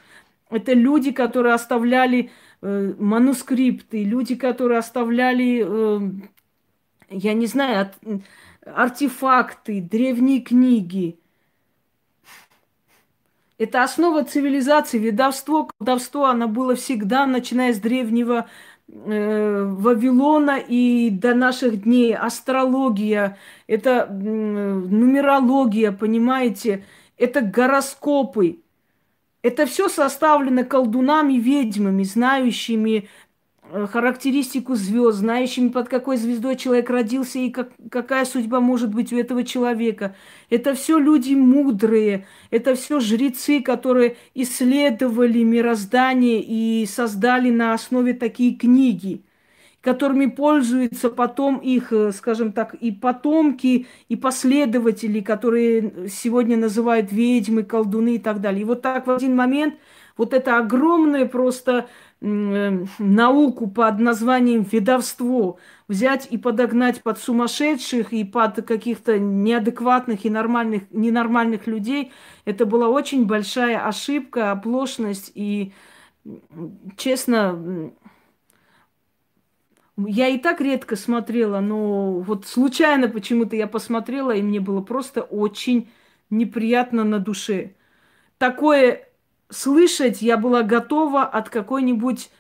Это 0.51 0.73
люди, 0.73 1.13
которые 1.13 1.55
оставляли 1.55 2.31
э, 2.61 2.95
манускрипты, 2.99 4.05
люди, 4.05 4.35
которые 4.35 4.79
оставляли, 4.79 5.65
э, 5.67 6.01
я 7.11 7.35
не 7.35 7.47
знаю, 7.47 7.83
от, 7.83 7.95
артефакты, 8.65 9.81
древние 9.81 10.41
книги. 10.41 11.19
Это 13.59 13.83
основа 13.83 14.25
цивилизации. 14.25 14.99
Ведовство, 14.99 15.69
колдовство, 15.79 16.27
оно 16.27 16.49
было 16.49 16.75
всегда, 16.75 17.27
начиная 17.27 17.73
с 17.73 17.79
древнего 17.79 18.49
э, 18.89 19.65
Вавилона 19.65 20.59
и 20.59 21.11
до 21.11 21.35
наших 21.35 21.83
дней. 21.83 22.17
Астрология, 22.17 23.39
это 23.67 24.09
э, 24.09 24.13
нумерология, 24.13 25.93
понимаете? 25.93 26.85
Это 27.23 27.41
гороскопы. 27.41 28.59
Это 29.43 29.67
все 29.67 29.89
составлено 29.89 30.65
колдунами, 30.65 31.35
ведьмами, 31.35 32.03
знающими 32.03 33.09
э, 33.63 33.87
характеристику 33.87 34.75
звезд, 34.75 35.19
знающими, 35.19 35.69
под 35.69 35.89
какой 35.89 36.17
звездой 36.17 36.57
человек 36.57 36.91
родился 36.91 37.39
и 37.39 37.51
как, 37.51 37.71
какая 37.91 38.25
судьба 38.25 38.59
может 38.61 38.93
быть 38.93 39.13
у 39.13 39.17
этого 39.17 39.45
человека. 39.45 40.17
Это 40.51 40.75
все 40.75 40.99
люди 40.99 41.35
мудрые, 41.35 42.27
это 42.51 42.75
все 42.75 42.99
жрецы, 42.99 43.63
которые 43.63 44.17
исследовали 44.35 45.45
мироздание 45.45 46.43
и 46.43 46.85
создали 46.87 47.51
на 47.51 47.73
основе 47.73 48.15
такие 48.15 48.57
книги 48.57 49.23
которыми 49.83 50.27
пользуются 50.27 51.11
потом 51.11 51.59
их, 51.59 51.93
э, 51.93 52.13
скажем 52.13 52.53
так, 52.53 52.75
и 52.75 52.93
потомки, 52.93 53.87
и 54.09 54.17
последователи, 54.17 55.21
которые 55.21 56.09
сегодня 56.09 56.57
называют 56.57 57.13
ведьмы, 57.13 57.65
колдуны 57.65 58.15
и 58.15 58.19
так 58.19 58.41
далее. 58.41 58.63
И 58.63 58.65
вот 58.65 58.81
так 58.81 59.07
в 59.07 59.11
один 59.11 59.37
момент 59.37 59.75
вот 60.17 60.35
это 60.35 60.59
огромное 60.59 61.27
просто 61.27 61.89
э, 62.21 62.85
науку 62.99 63.67
под 63.67 63.99
названием 63.99 64.65
ведовство 64.71 65.59
взять 65.89 66.29
и 66.31 66.39
подогнать 66.39 67.03
под 67.03 67.19
сумасшедших 67.19 68.13
и 68.13 68.23
под 68.25 68.65
каких-то 68.65 69.19
неадекватных 69.19 70.25
и 70.25 70.31
нормальных, 70.31 70.83
ненормальных 70.93 71.67
людей, 71.67 72.13
это 72.45 72.67
была 72.67 72.89
очень 72.89 73.27
большая 73.27 73.85
ошибка, 73.85 74.53
оплошность 74.53 75.33
и, 75.35 75.73
честно, 76.97 77.93
я 80.07 80.29
и 80.29 80.39
так 80.39 80.61
редко 80.61 80.97
смотрела, 80.97 81.61
но 81.61 82.21
вот 82.21 82.47
случайно 82.47 83.09
почему-то 83.09 83.57
я 83.57 83.67
посмотрела, 83.67 84.33
и 84.33 84.43
мне 84.43 84.61
было 84.61 84.81
просто 84.81 85.23
очень 85.23 85.91
неприятно 86.31 87.05
на 87.05 87.19
душе. 87.19 87.73
Такое 88.39 89.09
слышать 89.51 90.23
я 90.23 90.37
была 90.37 90.63
готова 90.63 91.25
от 91.25 91.49
какой-нибудь 91.51 92.31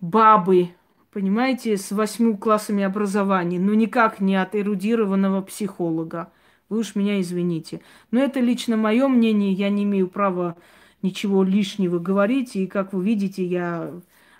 бабы, 0.00 0.70
понимаете, 1.12 1.76
с 1.76 1.90
восьмью 1.90 2.36
классами 2.36 2.84
образования, 2.84 3.58
но 3.58 3.74
никак 3.74 4.20
не 4.20 4.36
от 4.36 4.54
эрудированного 4.54 5.42
психолога. 5.42 6.32
Вы 6.68 6.78
уж 6.78 6.94
меня 6.94 7.20
извините. 7.20 7.80
Но 8.10 8.20
это 8.20 8.40
лично 8.40 8.76
мое 8.76 9.08
мнение, 9.08 9.52
я 9.52 9.70
не 9.70 9.84
имею 9.84 10.08
права 10.08 10.56
ничего 11.02 11.42
лишнего 11.42 11.98
говорить, 11.98 12.56
и, 12.56 12.66
как 12.66 12.92
вы 12.92 13.04
видите, 13.04 13.44
я 13.44 13.92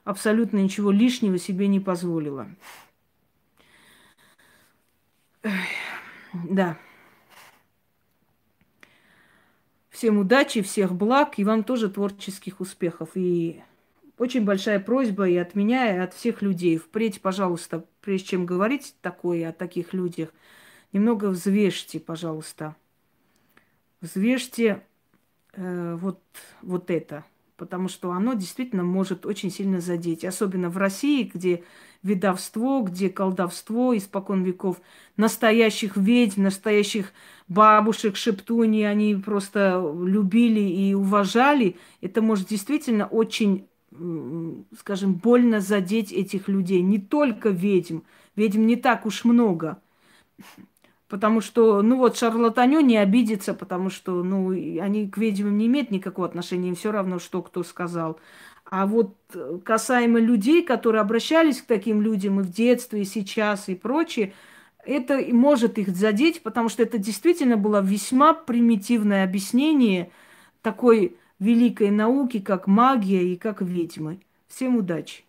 абсолютно 0.09 0.57
ничего 0.57 0.91
лишнего 0.91 1.37
себе 1.37 1.69
не 1.69 1.81
позволила. 1.81 2.49
Да. 6.33 6.79
Всем 9.91 10.17
удачи, 10.17 10.63
всех 10.63 10.95
благ 10.95 11.39
и 11.39 11.45
вам 11.45 11.63
тоже 11.63 11.91
творческих 11.91 12.61
успехов. 12.61 13.11
И 13.17 13.63
очень 14.17 14.47
большая 14.47 14.81
просьба 14.81 15.29
и 15.29 15.37
от 15.37 15.55
меня, 15.55 15.95
и 15.95 15.99
от 15.99 16.15
всех 16.15 16.41
людей. 16.41 16.79
Впредь, 16.79 17.21
пожалуйста, 17.21 17.85
прежде 18.01 18.29
чем 18.29 18.47
говорить 18.47 18.95
такое 19.03 19.51
о 19.51 19.53
таких 19.53 19.93
людях, 19.93 20.31
немного 20.95 21.27
взвешьте, 21.27 22.01
пожалуйста. 22.01 22.75
Взвешьте 24.01 24.83
э, 25.53 25.97
вот, 26.01 26.23
вот 26.63 26.91
это– 26.91 27.27
потому 27.59 27.89
что 27.89 28.13
оно 28.13 28.35
действительно 28.35 28.85
может 28.85 29.27
очень 29.27 29.51
сильно 29.51 29.81
задеть. 29.81 30.25
Особенно 30.25 30.71
в 30.71 30.79
России, 30.79 31.31
где 31.35 31.65
ведовство, 32.03 32.81
где 32.83 33.11
колдовство 33.11 33.95
испокон 33.97 34.45
веков, 34.45 34.81
настоящих 35.17 35.97
ведьм, 35.97 36.45
настоящих 36.45 37.13
бабушек, 37.49 38.17
шептуни, 38.17 38.85
они 38.85 39.17
просто 39.17 39.83
любили 40.01 40.61
и 40.61 40.95
уважали. 40.95 41.77
Это 42.01 42.23
может 42.23 42.47
действительно 42.49 43.07
очень, 43.07 43.67
скажем, 44.79 45.15
больно 45.15 45.61
задеть 45.61 46.13
этих 46.13 46.49
людей. 46.49 46.81
Не 46.81 46.99
только 46.99 47.49
ведьм. 47.49 47.99
Ведьм 48.37 48.67
не 48.67 48.77
так 48.77 49.05
уж 49.05 49.25
много. 49.25 49.83
Потому 51.09 51.41
что, 51.41 51.81
ну 51.81 51.97
вот, 51.97 52.19
шарлатаню 52.19 52.81
не 52.81 52.99
обидится, 52.99 53.55
потому 53.55 53.89
что, 53.89 54.23
ну, 54.23 54.51
они 54.51 55.09
к 55.09 55.17
ведьмам 55.17 55.57
не 55.57 55.67
имеют 55.67 55.91
никакого 55.91 56.29
отношения, 56.29 56.69
им 56.69 56.75
все 56.75 56.93
равно, 56.93 57.19
что 57.19 57.43
кто 57.43 57.63
сказал. 57.63 58.21
А 58.71 58.87
вот 58.87 59.17
э, 59.33 59.59
касаемо 59.65 60.21
людей, 60.21 60.63
которые 60.63 61.01
обращались 61.01 61.63
к 61.63 61.67
таким 61.67 62.03
людям 62.03 62.41
и 62.41 62.43
в 62.43 62.51
детстве, 62.51 63.03
и 63.03 63.05
сейчас, 63.07 63.71
и 63.71 63.75
прочее, 63.75 64.35
это 64.85 65.19
может 65.33 65.79
их 65.79 65.89
задеть, 65.89 66.43
потому 66.43 66.69
что 66.69 66.83
это 66.83 66.99
действительно 66.99 67.57
было 67.57 67.81
весьма 67.81 68.35
примитивное 68.35 69.25
объяснение 69.25 70.11
такой 70.61 71.17
великой 71.39 71.91
науки, 71.91 72.41
как 72.41 72.67
магия 72.67 73.33
и 73.33 73.37
как 73.37 73.63
ведьмы. 73.63 74.21
Всем 74.49 74.77
удачи! 74.77 75.28